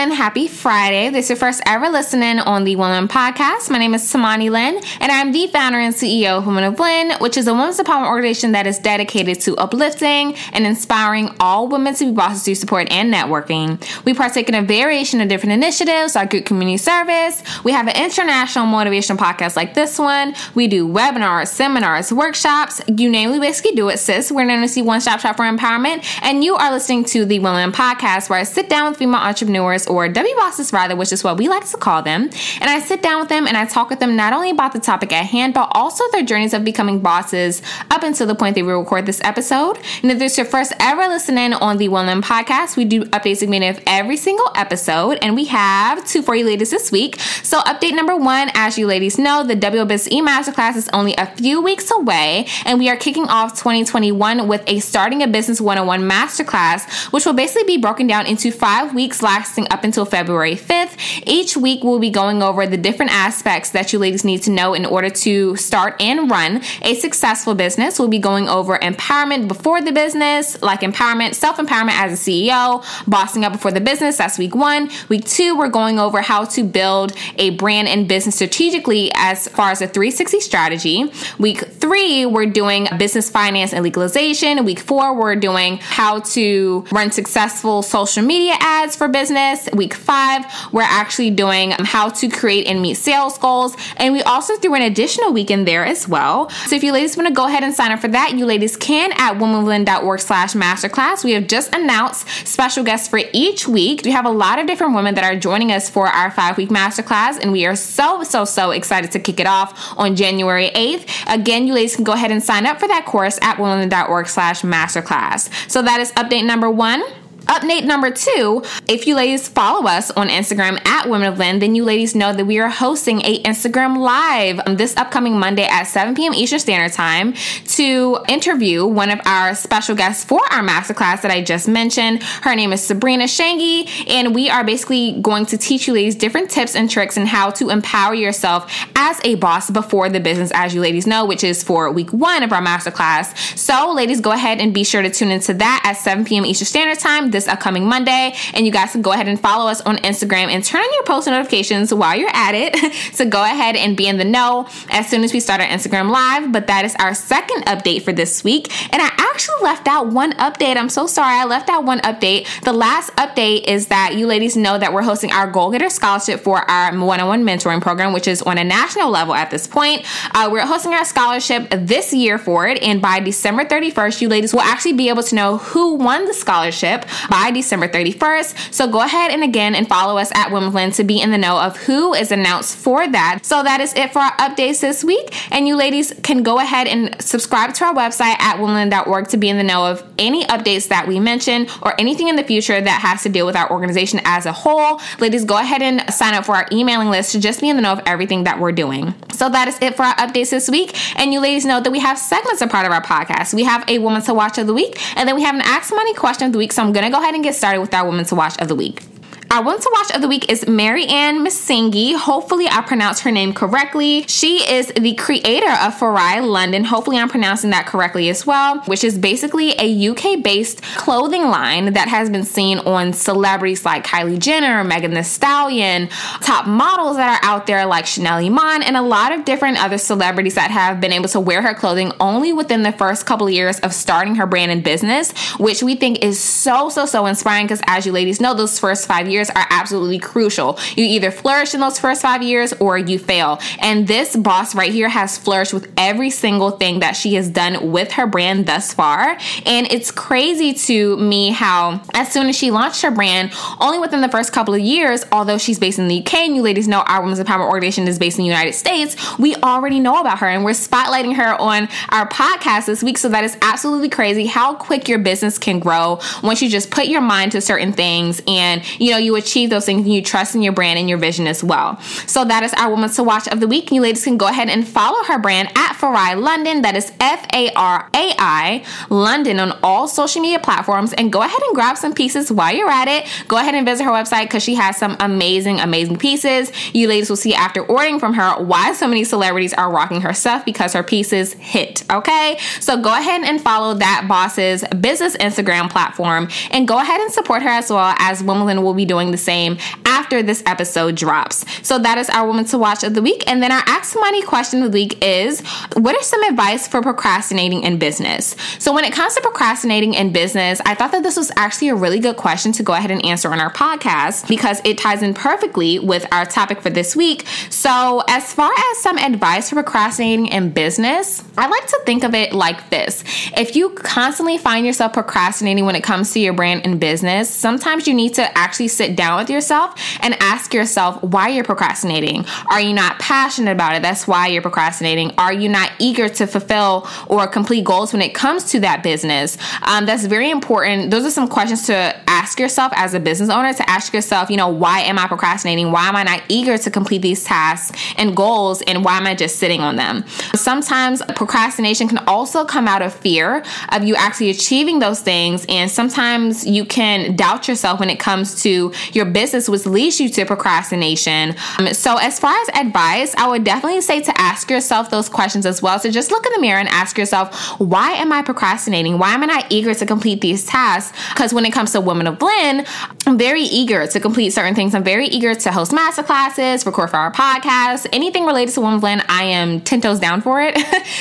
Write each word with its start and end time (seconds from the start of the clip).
Lynn, 0.00 0.12
happy 0.12 0.48
Friday. 0.48 1.10
This 1.10 1.26
is 1.26 1.30
your 1.30 1.36
first 1.36 1.60
ever 1.66 1.90
listening 1.90 2.38
on 2.38 2.64
the 2.64 2.74
Woman 2.74 3.06
Podcast. 3.06 3.68
My 3.68 3.76
name 3.76 3.92
is 3.92 4.10
Tamani 4.10 4.50
Lynn, 4.50 4.80
and 4.98 5.12
I'm 5.12 5.30
the 5.30 5.46
founder 5.48 5.78
and 5.78 5.94
CEO 5.94 6.38
of 6.38 6.46
Women 6.46 6.64
of 6.64 6.80
Lynn, 6.80 7.12
which 7.18 7.36
is 7.36 7.46
a 7.46 7.52
women's 7.52 7.76
empowerment 7.76 8.08
organization 8.08 8.52
that 8.52 8.66
is 8.66 8.78
dedicated 8.78 9.40
to 9.42 9.54
uplifting 9.58 10.36
and 10.54 10.66
inspiring 10.66 11.28
all 11.38 11.68
women 11.68 11.94
to 11.96 12.06
be 12.06 12.12
bosses 12.12 12.44
through 12.44 12.54
support 12.54 12.90
and 12.90 13.12
networking. 13.12 13.78
We 14.06 14.14
partake 14.14 14.48
in 14.48 14.54
a 14.54 14.62
variation 14.62 15.20
of 15.20 15.28
different 15.28 15.52
initiatives, 15.52 16.16
our 16.16 16.24
good 16.24 16.46
community 16.46 16.78
service. 16.78 17.42
We 17.62 17.72
have 17.72 17.86
an 17.86 18.02
international 18.02 18.68
motivational 18.68 19.18
podcast 19.18 19.54
like 19.54 19.74
this 19.74 19.98
one. 19.98 20.34
We 20.54 20.66
do 20.66 20.88
webinars, 20.88 21.48
seminars, 21.48 22.10
workshops. 22.10 22.80
You 22.88 23.10
name 23.10 23.28
it, 23.28 23.32
we 23.32 23.40
basically 23.40 23.72
do 23.72 23.90
it, 23.90 23.98
sis. 23.98 24.32
We're 24.32 24.46
known 24.46 24.62
to 24.62 24.68
see 24.68 24.80
one 24.80 25.02
stop 25.02 25.20
shop 25.20 25.36
for 25.36 25.44
empowerment, 25.44 26.06
and 26.22 26.42
you 26.42 26.54
are 26.54 26.72
listening 26.72 27.04
to 27.04 27.26
the 27.26 27.38
Women 27.38 27.70
Podcast, 27.70 28.30
where 28.30 28.38
I 28.38 28.44
sit 28.44 28.70
down 28.70 28.88
with 28.88 28.98
female 28.98 29.20
entrepreneurs 29.20 29.89
or 29.90 30.08
W 30.08 30.36
bosses 30.36 30.72
rather, 30.72 30.96
which 30.96 31.12
is 31.12 31.24
what 31.24 31.36
we 31.36 31.48
like 31.48 31.68
to 31.68 31.76
call 31.76 32.02
them. 32.02 32.30
And 32.60 32.70
I 32.70 32.80
sit 32.80 33.02
down 33.02 33.20
with 33.20 33.28
them 33.28 33.46
and 33.46 33.56
I 33.56 33.66
talk 33.66 33.90
with 33.90 34.00
them 34.00 34.16
not 34.16 34.32
only 34.32 34.50
about 34.50 34.72
the 34.72 34.80
topic 34.80 35.12
at 35.12 35.26
hand, 35.26 35.54
but 35.54 35.70
also 35.72 36.04
their 36.12 36.22
journeys 36.22 36.54
of 36.54 36.64
becoming 36.64 37.00
bosses 37.00 37.62
up 37.90 38.02
until 38.02 38.26
the 38.26 38.34
point 38.34 38.54
that 38.54 38.64
we 38.64 38.72
record 38.72 39.06
this 39.06 39.20
episode. 39.24 39.78
And 40.02 40.10
if 40.10 40.18
this 40.18 40.32
is 40.32 40.38
your 40.38 40.46
first 40.46 40.72
ever 40.80 41.06
listening 41.08 41.52
on 41.54 41.78
the 41.78 41.88
Woman 41.88 42.22
Podcast, 42.22 42.76
we 42.76 42.84
do 42.84 43.04
updates 43.06 43.40
of 43.40 43.82
every 43.86 44.16
single 44.16 44.50
episode. 44.54 45.18
And 45.22 45.34
we 45.34 45.46
have 45.46 46.06
two 46.06 46.22
for 46.22 46.34
you 46.34 46.44
ladies 46.44 46.70
this 46.70 46.92
week. 46.92 47.18
So 47.42 47.60
update 47.60 47.94
number 47.94 48.16
one, 48.16 48.50
as 48.54 48.78
you 48.78 48.86
ladies 48.86 49.18
know, 49.18 49.42
the 49.44 49.56
WBIS 49.56 50.08
E 50.10 50.22
Masterclass 50.22 50.76
is 50.76 50.88
only 50.92 51.14
a 51.16 51.26
few 51.26 51.60
weeks 51.60 51.90
away, 51.90 52.46
and 52.64 52.78
we 52.78 52.88
are 52.88 52.96
kicking 52.96 53.24
off 53.24 53.52
2021 53.58 54.46
with 54.46 54.62
a 54.66 54.78
Starting 54.80 55.22
a 55.22 55.28
Business 55.28 55.60
101 55.60 56.08
Masterclass, 56.08 57.12
which 57.12 57.26
will 57.26 57.32
basically 57.32 57.64
be 57.64 57.76
broken 57.76 58.06
down 58.06 58.26
into 58.26 58.50
five 58.50 58.94
weeks 58.94 59.22
lasting 59.22 59.66
up 59.70 59.79
until 59.84 60.04
February 60.04 60.56
5th. 60.56 61.22
Each 61.26 61.56
week, 61.56 61.82
we'll 61.82 61.98
be 61.98 62.10
going 62.10 62.42
over 62.42 62.66
the 62.66 62.76
different 62.76 63.12
aspects 63.12 63.70
that 63.70 63.92
you 63.92 63.98
ladies 63.98 64.24
need 64.24 64.42
to 64.42 64.50
know 64.50 64.74
in 64.74 64.84
order 64.86 65.10
to 65.10 65.56
start 65.56 66.00
and 66.00 66.30
run 66.30 66.62
a 66.82 66.94
successful 66.94 67.54
business. 67.54 67.98
We'll 67.98 68.08
be 68.08 68.18
going 68.18 68.48
over 68.48 68.78
empowerment 68.78 69.48
before 69.48 69.80
the 69.80 69.92
business, 69.92 70.60
like 70.62 70.80
empowerment, 70.80 71.34
self 71.34 71.56
empowerment 71.58 71.92
as 71.92 72.12
a 72.12 72.30
CEO, 72.30 72.84
bossing 73.08 73.44
up 73.44 73.52
before 73.52 73.72
the 73.72 73.80
business. 73.80 74.18
That's 74.18 74.38
week 74.38 74.54
one. 74.54 74.90
Week 75.08 75.24
two, 75.24 75.56
we're 75.56 75.68
going 75.68 75.98
over 75.98 76.20
how 76.20 76.44
to 76.44 76.62
build 76.62 77.12
a 77.36 77.50
brand 77.50 77.88
and 77.88 78.08
business 78.08 78.36
strategically 78.36 79.10
as 79.14 79.48
far 79.48 79.70
as 79.70 79.82
a 79.82 79.86
360 79.86 80.40
strategy. 80.40 81.12
Week 81.38 81.58
three, 81.58 82.26
we're 82.26 82.46
doing 82.46 82.88
business 82.98 83.30
finance 83.30 83.72
and 83.72 83.82
legalization. 83.82 84.64
Week 84.64 84.80
four, 84.80 85.14
we're 85.14 85.36
doing 85.36 85.78
how 85.78 86.20
to 86.20 86.84
run 86.92 87.10
successful 87.10 87.82
social 87.82 88.22
media 88.22 88.54
ads 88.60 88.96
for 88.96 89.08
business. 89.08 89.68
Week 89.74 89.94
five, 89.94 90.44
we're 90.72 90.82
actually 90.82 91.30
doing 91.30 91.72
um, 91.72 91.84
how 91.84 92.08
to 92.08 92.28
create 92.28 92.66
and 92.66 92.80
meet 92.82 92.94
sales 92.94 93.38
goals. 93.38 93.76
And 93.96 94.12
we 94.12 94.22
also 94.22 94.56
threw 94.56 94.74
an 94.74 94.82
additional 94.82 95.32
week 95.32 95.50
in 95.50 95.64
there 95.64 95.84
as 95.84 96.08
well. 96.08 96.50
So 96.50 96.76
if 96.76 96.82
you 96.82 96.92
ladies 96.92 97.16
want 97.16 97.28
to 97.28 97.34
go 97.34 97.46
ahead 97.46 97.62
and 97.62 97.74
sign 97.74 97.92
up 97.92 98.00
for 98.00 98.08
that, 98.08 98.34
you 98.36 98.46
ladies 98.46 98.76
can 98.76 99.12
at 99.12 99.34
womanlyn.org 99.34 100.20
slash 100.20 100.54
masterclass. 100.54 101.24
We 101.24 101.32
have 101.32 101.46
just 101.46 101.74
announced 101.74 102.28
special 102.46 102.84
guests 102.84 103.08
for 103.08 103.20
each 103.32 103.66
week. 103.68 104.02
We 104.04 104.10
have 104.12 104.26
a 104.26 104.30
lot 104.30 104.58
of 104.58 104.66
different 104.66 104.94
women 104.94 105.14
that 105.14 105.24
are 105.24 105.38
joining 105.38 105.72
us 105.72 105.88
for 105.88 106.06
our 106.06 106.30
five 106.30 106.56
week 106.56 106.70
masterclass, 106.70 107.38
and 107.38 107.52
we 107.52 107.66
are 107.66 107.76
so, 107.76 108.22
so, 108.22 108.44
so 108.44 108.70
excited 108.70 109.12
to 109.12 109.18
kick 109.18 109.40
it 109.40 109.46
off 109.46 109.98
on 109.98 110.16
January 110.16 110.70
8th. 110.70 111.34
Again, 111.34 111.66
you 111.66 111.74
ladies 111.74 111.96
can 111.96 112.04
go 112.04 112.12
ahead 112.12 112.30
and 112.30 112.42
sign 112.42 112.66
up 112.66 112.80
for 112.80 112.88
that 112.88 113.06
course 113.06 113.38
at 113.42 113.56
womanlyn.org 113.56 114.28
slash 114.28 114.62
masterclass. 114.62 115.50
So 115.70 115.82
that 115.82 116.00
is 116.00 116.12
update 116.12 116.44
number 116.44 116.70
one. 116.70 117.02
Update 117.46 117.84
number 117.84 118.10
two 118.10 118.62
if 118.88 119.06
you 119.06 119.14
ladies 119.14 119.48
follow 119.48 119.86
us 119.86 120.10
on 120.10 120.28
Instagram 120.28 120.84
at 120.86 121.08
Women 121.08 121.32
of 121.32 121.38
Lynn, 121.38 121.58
then 121.58 121.74
you 121.74 121.84
ladies 121.84 122.14
know 122.14 122.32
that 122.34 122.44
we 122.44 122.58
are 122.58 122.68
hosting 122.68 123.20
a 123.24 123.42
Instagram 123.42 123.98
Live 123.98 124.60
um, 124.66 124.76
this 124.76 124.96
upcoming 124.96 125.38
Monday 125.38 125.64
at 125.64 125.84
7 125.84 126.14
p.m. 126.14 126.34
Eastern 126.34 126.58
Standard 126.58 126.92
Time 126.92 127.32
to 127.66 128.18
interview 128.28 128.86
one 128.86 129.10
of 129.10 129.20
our 129.24 129.54
special 129.54 129.94
guests 129.94 130.24
for 130.24 130.40
our 130.52 130.62
masterclass 130.62 131.22
that 131.22 131.30
I 131.30 131.42
just 131.42 131.68
mentioned. 131.68 132.22
Her 132.22 132.54
name 132.54 132.72
is 132.72 132.82
Sabrina 132.82 133.24
Shangi, 133.24 134.08
and 134.08 134.34
we 134.34 134.50
are 134.50 134.64
basically 134.64 135.20
going 135.20 135.46
to 135.46 135.58
teach 135.58 135.86
you 135.86 135.94
ladies 135.94 136.14
different 136.14 136.50
tips 136.50 136.74
and 136.74 136.90
tricks 136.90 137.16
and 137.16 137.26
how 137.26 137.50
to 137.50 137.70
empower 137.70 138.14
yourself 138.14 138.72
as 138.96 139.20
a 139.24 139.36
boss 139.36 139.70
before 139.70 140.08
the 140.08 140.20
business, 140.20 140.50
as 140.54 140.74
you 140.74 140.80
ladies 140.80 141.06
know, 141.06 141.24
which 141.24 141.44
is 141.44 141.62
for 141.62 141.90
week 141.90 142.12
one 142.12 142.42
of 142.42 142.52
our 142.52 142.62
masterclass. 142.62 143.58
So, 143.58 143.92
ladies, 143.92 144.20
go 144.20 144.32
ahead 144.32 144.60
and 144.60 144.74
be 144.74 144.84
sure 144.84 145.02
to 145.02 145.10
tune 145.10 145.30
into 145.30 145.54
that 145.54 145.82
at 145.84 145.94
7 145.94 146.24
p.m. 146.24 146.44
Eastern 146.44 146.66
Standard 146.66 146.98
Time 146.98 147.29
this 147.32 147.48
upcoming 147.48 147.86
Monday. 147.86 148.34
And 148.54 148.66
you 148.66 148.72
guys 148.72 148.92
can 148.92 149.02
go 149.02 149.12
ahead 149.12 149.28
and 149.28 149.38
follow 149.40 149.70
us 149.70 149.80
on 149.82 149.96
Instagram 149.98 150.48
and 150.48 150.64
turn 150.64 150.80
on 150.80 150.92
your 150.94 151.04
post 151.04 151.26
notifications 151.26 151.92
while 151.92 152.16
you're 152.16 152.30
at 152.34 152.54
it 152.54 152.74
to 153.16 153.24
go 153.24 153.42
ahead 153.42 153.76
and 153.76 153.96
be 153.96 154.06
in 154.06 154.16
the 154.16 154.24
know 154.24 154.68
as 154.90 155.08
soon 155.08 155.24
as 155.24 155.32
we 155.32 155.40
start 155.40 155.60
our 155.60 155.66
Instagram 155.66 156.10
live. 156.10 156.52
But 156.52 156.66
that 156.66 156.84
is 156.84 156.94
our 156.96 157.14
second 157.14 157.64
update 157.66 158.02
for 158.02 158.12
this 158.12 158.44
week. 158.44 158.68
And 158.92 159.02
I 159.02 159.10
actually 159.18 159.62
left 159.62 159.88
out 159.88 160.08
one 160.08 160.32
update. 160.32 160.76
I'm 160.76 160.88
so 160.88 161.06
sorry. 161.06 161.38
I 161.38 161.44
left 161.44 161.68
out 161.68 161.84
one 161.84 162.00
update. 162.00 162.46
The 162.62 162.72
last 162.72 163.10
update 163.16 163.64
is 163.64 163.88
that 163.88 164.14
you 164.16 164.26
ladies 164.26 164.56
know 164.56 164.78
that 164.78 164.92
we're 164.92 165.02
hosting 165.02 165.32
our 165.32 165.50
Goal 165.50 165.70
Getter 165.70 165.90
Scholarship 165.90 166.40
for 166.40 166.68
our 166.70 166.96
one 166.98 167.20
on 167.20 167.28
one 167.28 167.44
mentoring 167.44 167.80
program, 167.80 168.12
which 168.12 168.28
is 168.28 168.42
on 168.42 168.58
a 168.58 168.64
national 168.64 169.10
level 169.10 169.34
at 169.34 169.50
this 169.50 169.66
point. 169.66 170.04
Uh, 170.34 170.48
we're 170.50 170.66
hosting 170.66 170.92
our 170.92 171.04
scholarship 171.04 171.68
this 171.70 172.12
year 172.12 172.38
for 172.38 172.68
it. 172.68 172.82
And 172.82 173.00
by 173.00 173.20
December 173.20 173.64
31st, 173.64 174.20
you 174.20 174.28
ladies 174.28 174.52
will 174.52 174.60
actually 174.60 174.94
be 174.94 175.08
able 175.08 175.22
to 175.24 175.34
know 175.34 175.58
who 175.58 175.94
won 175.94 176.26
the 176.26 176.34
scholarship 176.34 177.04
by 177.28 177.50
December 177.50 177.88
31st. 177.88 178.72
So 178.72 178.90
go 178.90 179.02
ahead 179.02 179.30
and 179.30 179.42
again 179.42 179.74
and 179.74 179.88
follow 179.88 180.18
us 180.18 180.30
at 180.34 180.50
Womenland 180.50 180.94
to 180.94 181.04
be 181.04 181.20
in 181.20 181.30
the 181.30 181.38
know 181.38 181.60
of 181.60 181.76
who 181.76 182.14
is 182.14 182.32
announced 182.32 182.76
for 182.76 183.08
that. 183.08 183.40
So 183.42 183.62
that 183.62 183.80
is 183.80 183.94
it 183.94 184.12
for 184.12 184.20
our 184.20 184.32
updates 184.32 184.80
this 184.80 185.04
week. 185.04 185.34
And 185.52 185.66
you 185.66 185.76
ladies 185.76 186.12
can 186.22 186.42
go 186.42 186.58
ahead 186.58 186.86
and 186.86 187.20
subscribe 187.20 187.74
to 187.74 187.84
our 187.84 187.94
website 187.94 188.38
at 188.38 188.58
womenland.org 188.58 189.28
to 189.28 189.36
be 189.36 189.48
in 189.48 189.56
the 189.56 189.64
know 189.64 189.86
of 189.86 190.02
any 190.18 190.44
updates 190.44 190.88
that 190.88 191.06
we 191.06 191.18
mention 191.20 191.66
or 191.82 191.98
anything 192.00 192.28
in 192.28 192.36
the 192.36 192.44
future 192.44 192.80
that 192.80 193.00
has 193.00 193.22
to 193.22 193.28
deal 193.28 193.46
with 193.46 193.56
our 193.56 193.70
organization 193.70 194.20
as 194.24 194.46
a 194.46 194.52
whole. 194.52 195.00
Ladies, 195.18 195.44
go 195.44 195.58
ahead 195.58 195.82
and 195.82 196.12
sign 196.12 196.34
up 196.34 196.44
for 196.44 196.54
our 196.54 196.66
emailing 196.72 197.10
list 197.10 197.32
to 197.32 197.40
just 197.40 197.60
be 197.60 197.68
in 197.68 197.76
the 197.76 197.82
know 197.82 197.92
of 197.92 198.02
everything 198.06 198.44
that 198.44 198.60
we're 198.60 198.72
doing. 198.72 199.14
So 199.32 199.48
that 199.48 199.68
is 199.68 199.78
it 199.80 199.96
for 199.96 200.02
our 200.02 200.14
updates 200.16 200.50
this 200.50 200.68
week. 200.68 200.96
And 201.18 201.32
you 201.32 201.40
ladies 201.40 201.64
know 201.64 201.80
that 201.80 201.90
we 201.90 202.00
have 202.00 202.18
segments 202.18 202.60
a 202.60 202.66
part 202.66 202.86
of 202.86 202.92
our 202.92 203.02
podcast. 203.02 203.54
We 203.54 203.64
have 203.64 203.88
a 203.88 203.98
woman 203.98 204.22
to 204.22 204.34
watch 204.34 204.58
of 204.58 204.66
the 204.66 204.74
week, 204.74 205.00
and 205.16 205.28
then 205.28 205.34
we 205.34 205.42
have 205.42 205.54
an 205.54 205.62
Ask 205.62 205.94
Money 205.94 206.14
question 206.14 206.46
of 206.46 206.52
the 206.52 206.58
week. 206.58 206.72
So 206.72 206.82
I'm 206.82 206.92
going 206.92 207.04
to 207.04 207.09
go 207.10 207.20
ahead 207.20 207.34
and 207.34 207.44
get 207.44 207.54
started 207.54 207.80
with 207.80 207.92
our 207.94 208.06
woman 208.06 208.24
to 208.26 208.34
watch 208.34 208.58
of 208.58 208.68
the 208.68 208.74
week. 208.74 209.02
Our 209.52 209.64
one 209.64 209.80
to 209.80 209.90
watch 209.92 210.14
of 210.14 210.22
the 210.22 210.28
week 210.28 210.48
is 210.48 210.68
Mary 210.68 211.06
Ann 211.06 211.44
Masingi. 211.44 212.14
Hopefully, 212.14 212.68
I 212.68 212.82
pronounced 212.82 213.24
her 213.24 213.32
name 213.32 213.52
correctly. 213.52 214.24
She 214.28 214.58
is 214.58 214.92
the 214.94 215.12
creator 215.16 215.66
of 215.66 215.98
Farai 215.98 216.48
London. 216.48 216.84
Hopefully, 216.84 217.18
I'm 217.18 217.28
pronouncing 217.28 217.70
that 217.70 217.84
correctly 217.84 218.28
as 218.28 218.46
well, 218.46 218.78
which 218.82 219.02
is 219.02 219.18
basically 219.18 219.74
a 219.76 220.08
UK 220.10 220.44
based 220.44 220.82
clothing 220.94 221.42
line 221.48 221.94
that 221.94 222.06
has 222.06 222.30
been 222.30 222.44
seen 222.44 222.78
on 222.78 223.12
celebrities 223.12 223.84
like 223.84 224.06
Kylie 224.06 224.38
Jenner, 224.38 224.84
Megan 224.84 225.14
Thee 225.14 225.24
Stallion, 225.24 226.06
top 226.42 226.68
models 226.68 227.16
that 227.16 227.42
are 227.42 227.48
out 227.50 227.66
there 227.66 227.84
like 227.86 228.06
Chanel 228.06 228.38
Iman, 228.38 228.84
and 228.84 228.96
a 228.96 229.02
lot 229.02 229.32
of 229.32 229.44
different 229.44 229.82
other 229.82 229.98
celebrities 229.98 230.54
that 230.54 230.70
have 230.70 231.00
been 231.00 231.12
able 231.12 231.28
to 231.28 231.40
wear 231.40 231.60
her 231.60 231.74
clothing 231.74 232.12
only 232.20 232.52
within 232.52 232.84
the 232.84 232.92
first 232.92 233.26
couple 233.26 233.48
of 233.48 233.52
years 233.52 233.80
of 233.80 233.92
starting 233.92 234.36
her 234.36 234.46
brand 234.46 234.70
and 234.70 234.84
business, 234.84 235.32
which 235.58 235.82
we 235.82 235.96
think 235.96 236.22
is 236.24 236.38
so, 236.38 236.88
so, 236.88 237.04
so 237.04 237.26
inspiring 237.26 237.66
because, 237.66 237.80
as 237.88 238.06
you 238.06 238.12
ladies 238.12 238.40
know, 238.40 238.54
those 238.54 238.78
first 238.78 239.08
five 239.08 239.28
years 239.28 239.39
years 239.40 239.50
are 239.50 239.66
absolutely 239.70 240.18
crucial. 240.18 240.78
You 240.96 241.04
either 241.04 241.30
flourish 241.30 241.74
in 241.74 241.80
those 241.80 241.98
first 241.98 242.22
five 242.22 242.42
years 242.42 242.72
or 242.74 242.98
you 242.98 243.18
fail. 243.18 243.58
And 243.80 244.06
this 244.06 244.36
boss 244.36 244.74
right 244.74 244.92
here 244.92 245.08
has 245.08 245.38
flourished 245.38 245.72
with 245.72 245.90
every 245.96 246.30
single 246.30 246.72
thing 246.72 247.00
that 247.00 247.16
she 247.16 247.34
has 247.34 247.48
done 247.48 247.90
with 247.90 248.12
her 248.12 248.26
brand 248.26 248.66
thus 248.66 248.92
far. 248.92 249.38
And 249.66 249.90
it's 249.90 250.10
crazy 250.10 250.74
to 250.74 251.16
me 251.16 251.50
how, 251.50 252.02
as 252.14 252.30
soon 252.32 252.48
as 252.48 252.56
she 252.56 252.70
launched 252.70 253.02
her 253.02 253.10
brand, 253.10 253.52
only 253.80 253.98
within 253.98 254.20
the 254.20 254.28
first 254.28 254.52
couple 254.52 254.74
of 254.74 254.80
years, 254.80 255.24
although 255.32 255.58
she's 255.58 255.78
based 255.78 255.98
in 255.98 256.08
the 256.08 256.20
UK, 256.20 256.34
and 256.34 256.56
you 256.56 256.62
ladies 256.62 256.86
know 256.86 257.00
our 257.00 257.22
Women's 257.22 257.40
Empowerment 257.40 257.68
Organization 257.68 258.06
is 258.06 258.18
based 258.18 258.38
in 258.38 258.44
the 258.44 258.48
United 258.48 258.74
States, 258.74 259.16
we 259.38 259.54
already 259.56 260.00
know 260.00 260.20
about 260.20 260.38
her 260.38 260.48
and 260.48 260.64
we're 260.64 260.72
spotlighting 260.72 261.34
her 261.36 261.60
on 261.60 261.88
our 262.10 262.28
podcast 262.28 262.86
this 262.86 263.02
week. 263.02 263.16
So 263.16 263.28
that 263.30 263.44
is 263.44 263.56
absolutely 263.62 264.08
crazy 264.08 264.46
how 264.46 264.74
quick 264.74 265.08
your 265.08 265.18
business 265.18 265.58
can 265.58 265.78
grow 265.78 266.20
once 266.42 266.60
you 266.60 266.68
just 266.68 266.90
put 266.90 267.06
your 267.06 267.20
mind 267.20 267.52
to 267.52 267.60
certain 267.60 267.92
things 267.92 268.42
and, 268.46 268.82
you 269.00 269.10
know, 269.10 269.18
you 269.18 269.29
you 269.30 269.36
achieve 269.36 269.70
those 269.70 269.86
things 269.86 270.04
and 270.04 270.12
you 270.12 270.22
trust 270.22 270.54
in 270.54 270.62
your 270.62 270.72
brand 270.72 270.98
and 270.98 271.08
your 271.08 271.18
vision 271.18 271.46
as 271.46 271.62
well. 271.62 272.00
So 272.26 272.44
that 272.44 272.62
is 272.62 272.72
our 272.74 272.90
woman 272.90 273.10
to 273.10 273.22
watch 273.22 273.46
of 273.48 273.60
the 273.60 273.68
week. 273.68 273.92
You 273.92 274.02
ladies 274.02 274.24
can 274.24 274.36
go 274.36 274.48
ahead 274.48 274.68
and 274.68 274.86
follow 274.86 275.22
her 275.24 275.38
brand 275.38 275.68
at 275.76 275.92
Farai 275.94 276.40
London. 276.40 276.82
That 276.82 276.96
is 276.96 277.12
F 277.20 277.46
A 277.54 277.72
R 277.74 278.08
A 278.14 278.34
I 278.38 278.84
London 279.08 279.60
on 279.60 279.78
all 279.82 280.08
social 280.08 280.42
media 280.42 280.58
platforms. 280.58 281.12
And 281.12 281.32
go 281.32 281.42
ahead 281.42 281.60
and 281.62 281.74
grab 281.74 281.96
some 281.96 282.12
pieces 282.12 282.50
while 282.50 282.74
you're 282.74 282.90
at 282.90 283.08
it. 283.08 283.28
Go 283.48 283.56
ahead 283.56 283.74
and 283.74 283.86
visit 283.86 284.04
her 284.04 284.10
website 284.10 284.44
because 284.44 284.62
she 284.62 284.74
has 284.74 284.96
some 284.96 285.16
amazing, 285.20 285.80
amazing 285.80 286.16
pieces. 286.16 286.72
You 286.92 287.08
ladies 287.08 287.30
will 287.30 287.36
see 287.36 287.54
after 287.54 287.84
ordering 287.84 288.18
from 288.18 288.34
her 288.34 288.62
why 288.62 288.92
so 288.94 289.06
many 289.06 289.24
celebrities 289.24 289.72
are 289.74 289.90
rocking 289.90 290.22
her 290.22 290.34
stuff 290.34 290.64
because 290.64 290.92
her 290.94 291.04
pieces 291.04 291.52
hit. 291.54 292.04
Okay, 292.10 292.58
so 292.80 293.00
go 293.00 293.12
ahead 293.12 293.42
and 293.42 293.60
follow 293.60 293.94
that 293.94 294.26
boss's 294.28 294.84
business 295.00 295.36
Instagram 295.36 295.88
platform 295.88 296.48
and 296.72 296.88
go 296.88 296.98
ahead 296.98 297.20
and 297.20 297.32
support 297.32 297.62
her 297.62 297.68
as 297.68 297.90
well 297.90 298.14
as 298.18 298.42
Women 298.42 298.82
will 298.82 298.94
be 298.94 299.04
doing 299.04 299.19
doing 299.20 299.30
the 299.30 299.38
same 299.38 299.78
after 300.06 300.42
this 300.42 300.62
episode 300.66 301.14
drops. 301.14 301.64
So 301.86 301.98
that 301.98 302.18
is 302.18 302.30
our 302.30 302.46
woman 302.46 302.64
to 302.66 302.78
watch 302.78 303.04
of 303.04 303.14
the 303.14 303.22
week. 303.22 303.44
And 303.46 303.62
then 303.62 303.72
our 303.72 303.82
Ask 303.86 304.16
Money 304.18 304.42
question 304.42 304.82
of 304.82 304.92
the 304.92 304.96
week 304.96 305.22
is 305.24 305.60
what 305.94 306.16
are 306.16 306.22
some 306.22 306.42
advice 306.44 306.88
for 306.88 307.02
procrastinating 307.02 307.82
in 307.82 307.98
business? 307.98 308.56
So 308.78 308.92
when 308.92 309.04
it 309.04 309.12
comes 309.12 309.34
to 309.34 309.40
procrastinating 309.40 310.14
in 310.14 310.32
business, 310.32 310.80
I 310.86 310.94
thought 310.94 311.12
that 311.12 311.22
this 311.22 311.36
was 311.36 311.52
actually 311.56 311.88
a 311.88 311.94
really 311.94 312.18
good 312.18 312.36
question 312.36 312.72
to 312.72 312.82
go 312.82 312.92
ahead 312.92 313.10
and 313.10 313.24
answer 313.24 313.52
on 313.52 313.60
our 313.60 313.72
podcast 313.72 314.48
because 314.48 314.80
it 314.84 314.98
ties 314.98 315.22
in 315.22 315.34
perfectly 315.34 315.98
with 315.98 316.26
our 316.32 316.44
topic 316.44 316.80
for 316.80 316.90
this 316.90 317.14
week. 317.14 317.46
So 317.68 318.22
as 318.28 318.52
far 318.52 318.72
as 318.72 318.98
some 318.98 319.18
advice 319.18 319.68
for 319.68 319.76
procrastinating 319.76 320.46
in 320.46 320.70
business, 320.70 321.42
I 321.58 321.68
like 321.68 321.86
to 321.88 322.00
think 322.06 322.24
of 322.24 322.34
it 322.34 322.52
like 322.52 322.90
this. 322.90 323.22
If 323.56 323.76
you 323.76 323.90
constantly 323.90 324.58
find 324.58 324.86
yourself 324.86 325.12
procrastinating 325.12 325.84
when 325.84 325.96
it 325.96 326.02
comes 326.02 326.32
to 326.32 326.40
your 326.40 326.52
brand 326.52 326.82
and 326.84 326.98
business, 326.98 327.50
sometimes 327.50 328.06
you 328.06 328.14
need 328.14 328.34
to 328.34 328.58
actually 328.58 328.88
sit 328.88 329.09
down 329.16 329.38
with 329.38 329.50
yourself 329.50 329.94
and 330.20 330.34
ask 330.40 330.74
yourself 330.74 331.22
why 331.22 331.48
you're 331.48 331.64
procrastinating. 331.64 332.44
Are 332.70 332.80
you 332.80 332.92
not 332.92 333.18
passionate 333.18 333.72
about 333.72 333.94
it? 333.96 334.02
That's 334.02 334.26
why 334.26 334.48
you're 334.48 334.62
procrastinating. 334.62 335.32
Are 335.38 335.52
you 335.52 335.68
not 335.68 335.92
eager 335.98 336.28
to 336.28 336.46
fulfill 336.46 337.08
or 337.26 337.46
complete 337.46 337.84
goals 337.84 338.12
when 338.12 338.22
it 338.22 338.34
comes 338.34 338.64
to 338.72 338.80
that 338.80 339.02
business? 339.02 339.58
Um, 339.82 340.06
that's 340.06 340.26
very 340.26 340.50
important. 340.50 341.10
Those 341.10 341.24
are 341.24 341.30
some 341.30 341.48
questions 341.48 341.86
to 341.86 342.16
ask 342.26 342.58
yourself 342.58 342.92
as 342.96 343.14
a 343.14 343.20
business 343.20 343.50
owner 343.50 343.72
to 343.72 343.90
ask 343.90 344.12
yourself, 344.12 344.50
you 344.50 344.56
know, 344.56 344.68
why 344.68 345.00
am 345.00 345.18
I 345.18 345.26
procrastinating? 345.26 345.92
Why 345.92 346.08
am 346.08 346.16
I 346.16 346.22
not 346.22 346.42
eager 346.48 346.78
to 346.78 346.90
complete 346.90 347.22
these 347.22 347.44
tasks 347.44 347.98
and 348.16 348.36
goals? 348.36 348.82
And 348.82 349.04
why 349.04 349.16
am 349.16 349.26
I 349.26 349.34
just 349.34 349.56
sitting 349.56 349.80
on 349.80 349.96
them? 349.96 350.24
Sometimes 350.54 351.22
procrastination 351.36 352.08
can 352.08 352.18
also 352.26 352.64
come 352.64 352.88
out 352.88 353.02
of 353.02 353.12
fear 353.12 353.64
of 353.90 354.04
you 354.04 354.14
actually 354.16 354.50
achieving 354.50 354.98
those 354.98 355.20
things. 355.20 355.64
And 355.68 355.90
sometimes 355.90 356.66
you 356.66 356.84
can 356.84 357.36
doubt 357.36 357.68
yourself 357.68 358.00
when 358.00 358.10
it 358.10 358.18
comes 358.18 358.62
to 358.62 358.92
your 359.12 359.24
business, 359.24 359.68
which 359.68 359.86
leads 359.86 360.20
you 360.20 360.28
to 360.30 360.44
procrastination. 360.44 361.54
Um, 361.78 361.92
so, 361.94 362.16
as 362.16 362.38
far 362.38 362.54
as 362.54 362.68
advice, 362.70 363.34
I 363.36 363.48
would 363.48 363.64
definitely 363.64 364.00
say 364.00 364.22
to 364.22 364.40
ask 364.40 364.70
yourself 364.70 365.10
those 365.10 365.28
questions 365.28 365.66
as 365.66 365.82
well. 365.82 365.98
So, 365.98 366.10
just 366.10 366.30
look 366.30 366.46
in 366.46 366.52
the 366.52 366.60
mirror 366.60 366.78
and 366.78 366.88
ask 366.88 367.18
yourself, 367.18 367.80
why 367.80 368.12
am 368.12 368.32
I 368.32 368.42
procrastinating? 368.42 369.18
Why 369.18 369.34
am 369.34 369.42
I 369.42 369.46
not 369.46 369.66
eager 369.70 369.94
to 369.94 370.06
complete 370.06 370.40
these 370.40 370.64
tasks? 370.64 371.16
Because 371.30 371.52
when 371.52 371.64
it 371.64 371.72
comes 371.72 371.92
to 371.92 372.00
Women 372.00 372.26
of 372.26 372.38
Blend, 372.38 372.86
I'm 373.26 373.38
very 373.38 373.62
eager 373.62 374.06
to 374.06 374.20
complete 374.20 374.50
certain 374.50 374.74
things. 374.74 374.94
I'm 374.94 375.04
very 375.04 375.26
eager 375.26 375.54
to 375.54 375.72
host 375.72 375.92
master 375.92 376.22
classes, 376.22 376.86
record 376.86 377.10
for 377.10 377.16
our 377.16 377.32
podcast, 377.32 378.06
anything 378.12 378.46
related 378.46 378.74
to 378.74 378.80
Women 378.80 378.96
of 378.96 379.00
Blend, 379.00 379.24
I 379.28 379.44
am 379.44 379.80
10 379.80 380.00
toes 380.00 380.20
down 380.20 380.40
for 380.40 380.60
it. 380.60 380.78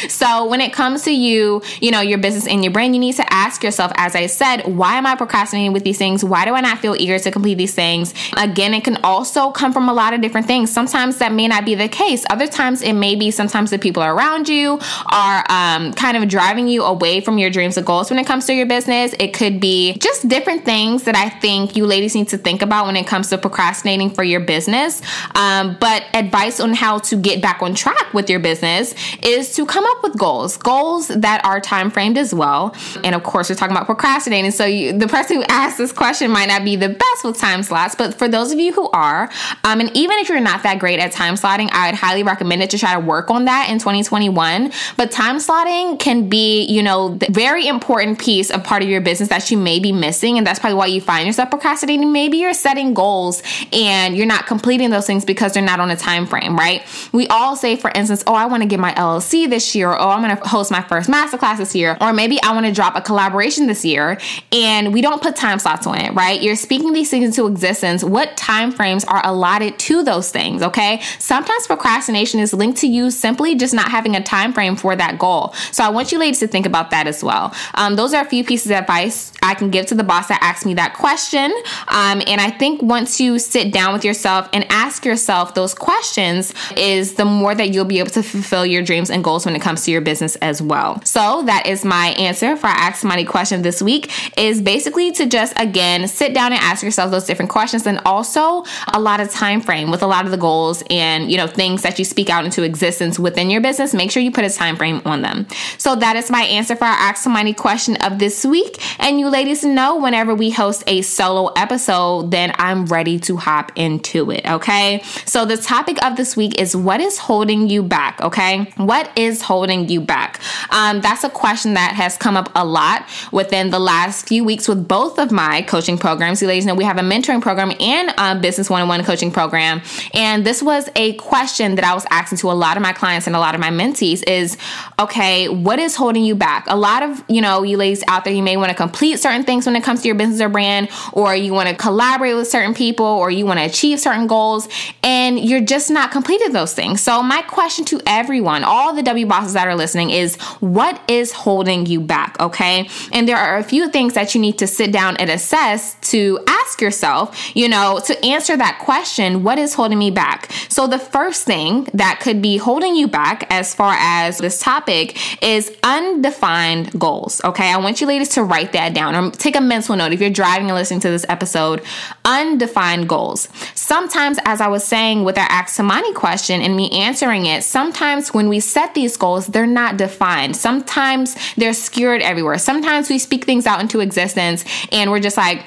so, 0.09 0.45
when 0.45 0.61
it 0.61 0.73
comes 0.73 1.03
to 1.03 1.11
you, 1.11 1.61
you 1.81 1.91
know, 1.91 2.01
your 2.01 2.17
business 2.17 2.47
and 2.47 2.63
your 2.63 2.73
brand, 2.73 2.95
you 2.95 2.99
need 2.99 3.15
to 3.15 3.33
ask 3.33 3.63
yourself, 3.63 3.91
as 3.95 4.15
I 4.15 4.27
said, 4.27 4.63
why 4.65 4.95
am 4.95 5.05
I 5.05 5.15
procrastinating 5.15 5.73
with 5.73 5.83
these 5.83 5.97
things? 5.97 6.23
Why 6.23 6.45
do 6.45 6.53
I 6.53 6.61
not 6.61 6.79
feel 6.79 6.95
eager 6.97 7.19
to 7.19 7.31
complete 7.31 7.55
these 7.55 7.68
things? 7.73 8.13
Again, 8.37 8.73
it 8.73 8.83
can 8.83 8.97
also 9.03 9.51
come 9.51 9.73
from 9.73 9.89
a 9.89 9.93
lot 9.93 10.13
of 10.13 10.21
different 10.21 10.47
things. 10.47 10.71
Sometimes 10.71 11.17
that 11.17 11.31
may 11.31 11.47
not 11.47 11.65
be 11.65 11.75
the 11.75 11.87
case. 11.87 12.25
Other 12.29 12.47
times 12.47 12.81
it 12.81 12.93
may 12.93 13.15
be 13.15 13.31
sometimes 13.31 13.71
the 13.71 13.79
people 13.79 14.03
around 14.03 14.47
you 14.49 14.79
are 15.07 15.45
um, 15.49 15.93
kind 15.93 16.17
of 16.17 16.27
driving 16.29 16.67
you 16.67 16.83
away 16.83 17.21
from 17.21 17.37
your 17.37 17.49
dreams 17.49 17.77
and 17.77 17.85
goals 17.85 18.09
when 18.09 18.19
it 18.19 18.27
comes 18.27 18.45
to 18.45 18.53
your 18.53 18.65
business. 18.65 19.13
It 19.19 19.33
could 19.33 19.59
be 19.59 19.97
just 19.97 20.27
different 20.27 20.65
things 20.65 21.03
that 21.03 21.15
I 21.15 21.29
think 21.29 21.75
you 21.75 21.85
ladies 21.85 22.15
need 22.15 22.29
to 22.29 22.37
think 22.37 22.61
about 22.61 22.85
when 22.85 22.95
it 22.95 23.07
comes 23.07 23.29
to 23.29 23.37
procrastinating 23.37 24.09
for 24.09 24.23
your 24.23 24.39
business. 24.39 25.01
Um, 25.35 25.77
but 25.79 26.05
advice 26.13 26.59
on 26.59 26.73
how 26.73 26.99
to 26.99 27.15
get 27.15 27.41
back 27.41 27.61
on 27.61 27.73
track 27.75 28.13
with 28.13 28.29
your 28.29 28.39
business 28.39 28.93
is 29.23 29.55
to 29.55 29.65
come 29.65 29.85
up 29.85 30.03
with 30.03 30.17
goals, 30.17 30.57
goals 30.57 31.07
that 31.07 31.43
are 31.45 31.59
time 31.59 31.89
framed 31.89 32.17
as 32.17 32.33
well. 32.33 32.75
And 33.03 33.15
of 33.15 33.23
course, 33.23 33.49
we're 33.49 33.55
talking 33.55 33.75
about 33.75 33.85
procrastinating. 33.85 34.51
So 34.51 34.65
you, 34.65 34.97
the 34.97 35.07
person 35.07 35.37
who 35.37 35.43
asked 35.43 35.77
this 35.77 35.91
question 35.91 36.31
might 36.31 36.47
not 36.47 36.63
be 36.63 36.75
the 36.75 36.89
best 36.89 37.23
with 37.23 37.37
time 37.37 37.48
slots, 37.63 37.95
but 37.95 38.13
for 38.15 38.27
those 38.27 38.51
of 38.51 38.59
you 38.59 38.73
who 38.73 38.89
are, 38.89 39.29
um, 39.63 39.79
and 39.79 39.95
even 39.95 40.17
if 40.19 40.29
you're 40.29 40.39
not 40.39 40.63
that 40.63 40.79
great 40.79 40.99
at 40.99 41.11
time 41.11 41.35
slotting, 41.35 41.69
I 41.71 41.89
would 41.89 41.95
highly 41.95 42.23
recommend 42.23 42.61
it 42.61 42.69
to 42.71 42.77
try 42.77 42.93
to 42.93 42.99
work 42.99 43.29
on 43.29 43.45
that 43.45 43.69
in 43.69 43.79
2021. 43.79 44.71
But 44.97 45.11
time 45.11 45.37
slotting 45.37 45.99
can 45.99 46.29
be, 46.29 46.65
you 46.65 46.83
know, 46.83 47.15
the 47.15 47.27
very 47.31 47.67
important 47.67 48.19
piece 48.19 48.51
of 48.51 48.63
part 48.63 48.83
of 48.83 48.89
your 48.89 49.01
business 49.01 49.29
that 49.29 49.49
you 49.51 49.57
may 49.57 49.79
be 49.79 49.91
missing. 49.91 50.37
And 50.37 50.45
that's 50.45 50.59
probably 50.59 50.77
why 50.77 50.87
you 50.87 51.01
find 51.01 51.25
yourself 51.25 51.49
procrastinating. 51.49 52.11
Maybe 52.11 52.37
you're 52.37 52.53
setting 52.53 52.93
goals 52.93 53.41
and 53.73 54.15
you're 54.15 54.25
not 54.25 54.45
completing 54.45 54.89
those 54.89 55.07
things 55.07 55.25
because 55.25 55.53
they're 55.53 55.63
not 55.63 55.79
on 55.79 55.89
a 55.89 55.95
time 55.95 56.25
frame, 56.25 56.55
right? 56.55 56.83
We 57.11 57.27
all 57.27 57.55
say, 57.55 57.75
for 57.75 57.91
instance, 57.91 58.23
oh, 58.27 58.33
I 58.33 58.45
want 58.45 58.63
to 58.63 58.69
get 58.69 58.79
my 58.79 58.93
LLC 58.93 59.49
this 59.49 59.75
year, 59.75 59.89
or 59.89 59.99
oh, 59.99 60.09
I'm 60.09 60.21
going 60.21 60.35
to 60.35 60.47
host 60.47 60.71
my 60.71 60.81
first 60.81 61.09
masterclass 61.09 61.57
this 61.57 61.75
year, 61.75 61.97
or 61.99 62.13
maybe 62.13 62.41
I 62.41 62.53
want 62.53 62.65
to 62.65 62.71
drop 62.71 62.95
a 62.95 63.01
collaboration 63.01 63.67
this 63.67 63.83
year, 63.85 64.19
and 64.51 64.93
we 64.93 65.01
don't 65.01 65.21
put 65.21 65.35
time 65.35 65.59
slots 65.59 65.87
on 65.87 65.99
it, 65.99 66.13
right? 66.13 66.41
You're 66.41 66.55
speaking 66.55 66.93
these 66.93 67.09
things 67.09 67.35
into 67.39 67.51
existence. 67.51 68.03
What 68.03 68.35
time 68.37 68.71
frames 68.71 69.05
are 69.05 69.21
allotted 69.25 69.79
to 69.79 70.03
those 70.03 70.31
things, 70.31 70.61
okay? 70.61 71.01
Sometimes 71.19 71.67
procrastination 71.67 72.39
is 72.39 72.53
linked 72.53 72.79
to 72.79 72.87
you 72.87 73.11
simply 73.11 73.55
just 73.55 73.73
not 73.73 73.89
having 73.89 74.15
a 74.15 74.23
time 74.23 74.53
frame 74.53 74.75
for 74.75 74.95
that 74.95 75.17
goal. 75.17 75.53
So 75.71 75.83
I 75.83 75.89
want 75.89 76.11
you 76.11 76.19
ladies 76.19 76.39
to 76.39 76.47
think 76.47 76.65
about 76.65 76.91
that 76.91 77.07
as 77.07 77.23
well. 77.23 77.53
Um, 77.75 77.95
those 77.95 78.13
are 78.13 78.23
a 78.23 78.29
few 78.29 78.43
pieces 78.43 78.71
of 78.71 78.77
advice 78.77 79.31
I 79.41 79.55
can 79.55 79.69
give 79.69 79.85
to 79.87 79.95
the 79.95 80.03
boss 80.03 80.27
that 80.27 80.39
asked 80.41 80.65
me 80.65 80.73
that 80.75 80.93
question. 80.93 81.51
Um, 81.87 82.21
and 82.27 82.41
I 82.41 82.51
think 82.51 82.81
once 82.81 83.19
you 83.19 83.39
sit 83.39 83.71
down 83.71 83.93
with 83.93 84.03
yourself 84.03 84.49
and 84.53 84.65
ask 84.69 85.05
yourself 85.05 85.53
those 85.55 85.73
questions, 85.73 86.53
is 86.75 87.15
the 87.15 87.25
more 87.25 87.55
that 87.55 87.73
you'll 87.73 87.85
be 87.85 87.99
able 87.99 88.09
to 88.11 88.23
fulfill 88.23 88.65
your 88.65 88.81
dreams 88.81 89.09
and 89.09 89.23
goals 89.23 89.45
when 89.45 89.55
it 89.55 89.61
comes 89.61 89.85
to 89.85 89.91
your 89.91 90.01
business 90.01 90.35
as 90.37 90.61
well. 90.61 91.01
So 91.05 91.43
that 91.45 91.65
is 91.65 91.85
my 91.85 92.07
answer 92.17 92.55
for 92.55 92.67
our 92.67 92.75
Ask 92.75 92.99
Somebody 92.99 93.25
question 93.25 93.61
this 93.61 93.81
week 93.81 94.11
is 94.37 94.61
basically 94.61 95.11
to 95.13 95.25
just 95.25 95.53
again 95.57 96.07
sit 96.07 96.33
down 96.33 96.51
and 96.53 96.61
ask 96.61 96.83
yourself 96.83 97.11
those 97.11 97.28
different 97.29 97.51
questions 97.51 97.85
and 97.87 98.01
also 98.05 98.65
a 98.93 98.99
lot 98.99 99.21
of 99.21 99.29
time 99.29 99.61
frame 99.61 99.91
with 99.91 100.01
a 100.03 100.07
lot 100.07 100.25
of 100.25 100.31
the 100.31 100.37
goals 100.37 100.83
and 100.89 101.31
you 101.31 101.37
know 101.37 101.47
things 101.47 101.83
that 101.83 101.97
you 101.99 102.03
speak 102.03 102.29
out 102.29 102.43
into 102.43 102.63
existence 102.63 103.19
within 103.19 103.49
your 103.49 103.61
business. 103.61 103.93
Make 103.93 104.11
sure 104.11 104.21
you 104.21 104.31
put 104.31 104.43
a 104.43 104.49
time 104.49 104.75
frame 104.75 105.01
on 105.05 105.21
them. 105.21 105.47
So 105.77 105.95
that 105.95 106.15
is 106.15 106.29
my 106.29 106.41
answer 106.41 106.75
for 106.75 106.85
our 106.85 106.99
Ask 107.07 107.23
Somebody 107.23 107.53
question 107.53 107.95
of 107.97 108.19
this 108.19 108.43
week. 108.43 108.81
And 108.99 109.19
you 109.19 109.29
ladies 109.29 109.63
know 109.63 109.97
whenever 109.97 110.33
we 110.33 110.49
host 110.49 110.83
a 110.87 111.01
solo 111.03 111.53
episode, 111.55 112.31
then 112.31 112.51
I'm 112.57 112.85
ready 112.87 113.19
to 113.19 113.37
hop 113.37 113.71
into 113.75 114.31
it. 114.31 114.45
Okay. 114.49 115.01
So 115.25 115.45
the 115.45 115.57
topic 115.57 116.03
of 116.03 116.17
this 116.17 116.35
week 116.35 116.59
is 116.59 116.75
what 116.75 116.99
is 116.99 117.19
holding 117.19 117.69
you 117.69 117.83
back? 117.83 118.19
Okay. 118.21 118.71
What 118.77 119.11
is 119.15 119.43
holding 119.43 119.87
you 119.87 120.01
back? 120.01 120.41
Um, 120.71 121.01
that's 121.01 121.23
a 121.23 121.29
question 121.29 121.75
that 121.75 121.93
has 121.93 122.17
come 122.17 122.35
up 122.35 122.51
a 122.55 122.65
lot 122.65 123.05
within 123.31 123.69
the 123.69 123.79
last 123.79 124.27
few 124.27 124.43
weeks 124.43 124.67
with 124.67 124.87
both 124.87 125.19
of 125.19 125.31
my 125.31 125.61
coaching 125.61 125.97
programs. 125.97 126.41
You 126.41 126.47
ladies 126.47 126.65
know 126.65 126.75
we 126.75 126.83
have 126.83 126.97
a 126.97 127.03
mentoring 127.19 127.41
program 127.41 127.73
and 127.79 128.13
a 128.17 128.39
business 128.39 128.69
one 128.69 128.81
on 128.81 128.87
one 128.87 129.03
coaching 129.03 129.31
program. 129.31 129.81
And 130.13 130.45
this 130.45 130.61
was 130.61 130.89
a 130.95 131.13
question 131.13 131.75
that 131.75 131.85
I 131.85 131.93
was 131.93 132.05
asking 132.09 132.39
to 132.39 132.51
a 132.51 132.53
lot 132.53 132.77
of 132.77 132.83
my 132.83 132.93
clients 132.93 133.27
and 133.27 133.35
a 133.35 133.39
lot 133.39 133.55
of 133.55 133.61
my 133.61 133.69
mentees 133.69 134.23
is 134.27 134.57
okay, 134.99 135.47
what 135.49 135.79
is 135.79 135.95
holding 135.95 136.23
you 136.23 136.35
back? 136.35 136.65
A 136.67 136.75
lot 136.75 137.03
of, 137.03 137.23
you 137.27 137.41
know, 137.41 137.63
you 137.63 137.77
ladies 137.77 138.03
out 138.07 138.23
there, 138.23 138.33
you 138.33 138.43
may 138.43 138.57
want 138.57 138.69
to 138.69 138.75
complete 138.75 139.19
certain 139.19 139.43
things 139.43 139.65
when 139.65 139.75
it 139.75 139.83
comes 139.83 140.01
to 140.01 140.07
your 140.07 140.15
business 140.15 140.41
or 140.41 140.49
brand, 140.49 140.89
or 141.13 141.35
you 141.35 141.53
want 141.53 141.69
to 141.69 141.75
collaborate 141.75 142.35
with 142.35 142.47
certain 142.47 142.73
people, 142.73 143.05
or 143.05 143.31
you 143.31 143.45
want 143.45 143.59
to 143.59 143.65
achieve 143.65 143.99
certain 143.99 144.27
goals, 144.27 144.67
and 145.03 145.39
you're 145.39 145.61
just 145.61 145.89
not 145.89 146.11
completed 146.11 146.53
those 146.53 146.73
things. 146.73 147.01
So, 147.01 147.23
my 147.23 147.41
question 147.43 147.85
to 147.85 148.01
everyone, 148.05 148.63
all 148.63 148.93
the 148.93 149.03
W 149.03 149.25
bosses 149.25 149.53
that 149.53 149.67
are 149.67 149.75
listening, 149.75 150.09
is 150.09 150.35
what 150.59 151.01
is 151.09 151.31
holding 151.31 151.85
you 151.85 152.01
back? 152.01 152.39
Okay. 152.39 152.89
And 153.11 153.27
there 153.27 153.37
are 153.37 153.57
a 153.57 153.63
few 153.63 153.89
things 153.89 154.13
that 154.13 154.35
you 154.35 154.41
need 154.41 154.57
to 154.59 154.67
sit 154.67 154.91
down 154.91 155.17
and 155.17 155.29
assess 155.29 155.95
to 156.11 156.39
ask 156.47 156.81
yourself, 156.81 157.08
you 157.53 157.67
know, 157.67 158.01
to 158.05 158.25
answer 158.25 158.57
that 158.57 158.79
question, 158.79 159.43
what 159.43 159.57
is 159.57 159.73
holding 159.73 159.99
me 159.99 160.11
back? 160.11 160.51
So, 160.69 160.87
the 160.87 160.99
first 160.99 161.45
thing 161.45 161.87
that 161.93 162.19
could 162.21 162.41
be 162.41 162.57
holding 162.57 162.95
you 162.95 163.07
back 163.07 163.45
as 163.49 163.73
far 163.73 163.95
as 163.97 164.37
this 164.37 164.59
topic 164.59 165.17
is 165.43 165.75
undefined 165.83 166.99
goals. 166.99 167.41
Okay. 167.43 167.69
I 167.69 167.77
want 167.77 168.01
you 168.01 168.07
ladies 168.07 168.29
to 168.29 168.43
write 168.43 168.73
that 168.73 168.93
down 168.93 169.15
or 169.15 169.31
take 169.31 169.55
a 169.55 169.61
mental 169.61 169.95
note 169.95 170.11
if 170.11 170.21
you're 170.21 170.29
driving 170.29 170.69
and 170.69 170.75
listening 170.75 170.99
to 171.01 171.09
this 171.09 171.25
episode. 171.29 171.83
Undefined 172.25 173.07
goals. 173.07 173.49
Sometimes, 173.75 174.39
as 174.45 174.61
I 174.61 174.67
was 174.67 174.83
saying 174.83 175.23
with 175.23 175.37
our 175.37 175.49
Somebody 175.67 176.11
question 176.13 176.61
and 176.61 176.75
me 176.75 176.89
answering 176.91 177.45
it, 177.45 177.63
sometimes 177.63 178.33
when 178.33 178.49
we 178.49 178.59
set 178.59 178.93
these 178.93 179.17
goals, 179.17 179.47
they're 179.47 179.67
not 179.67 179.97
defined. 179.97 180.55
Sometimes 180.55 181.35
they're 181.55 181.73
skewered 181.73 182.21
everywhere. 182.21 182.57
Sometimes 182.57 183.09
we 183.09 183.19
speak 183.19 183.45
things 183.45 183.65
out 183.65 183.81
into 183.81 183.99
existence 183.99 184.65
and 184.91 185.11
we're 185.11 185.19
just 185.19 185.37
like, 185.37 185.63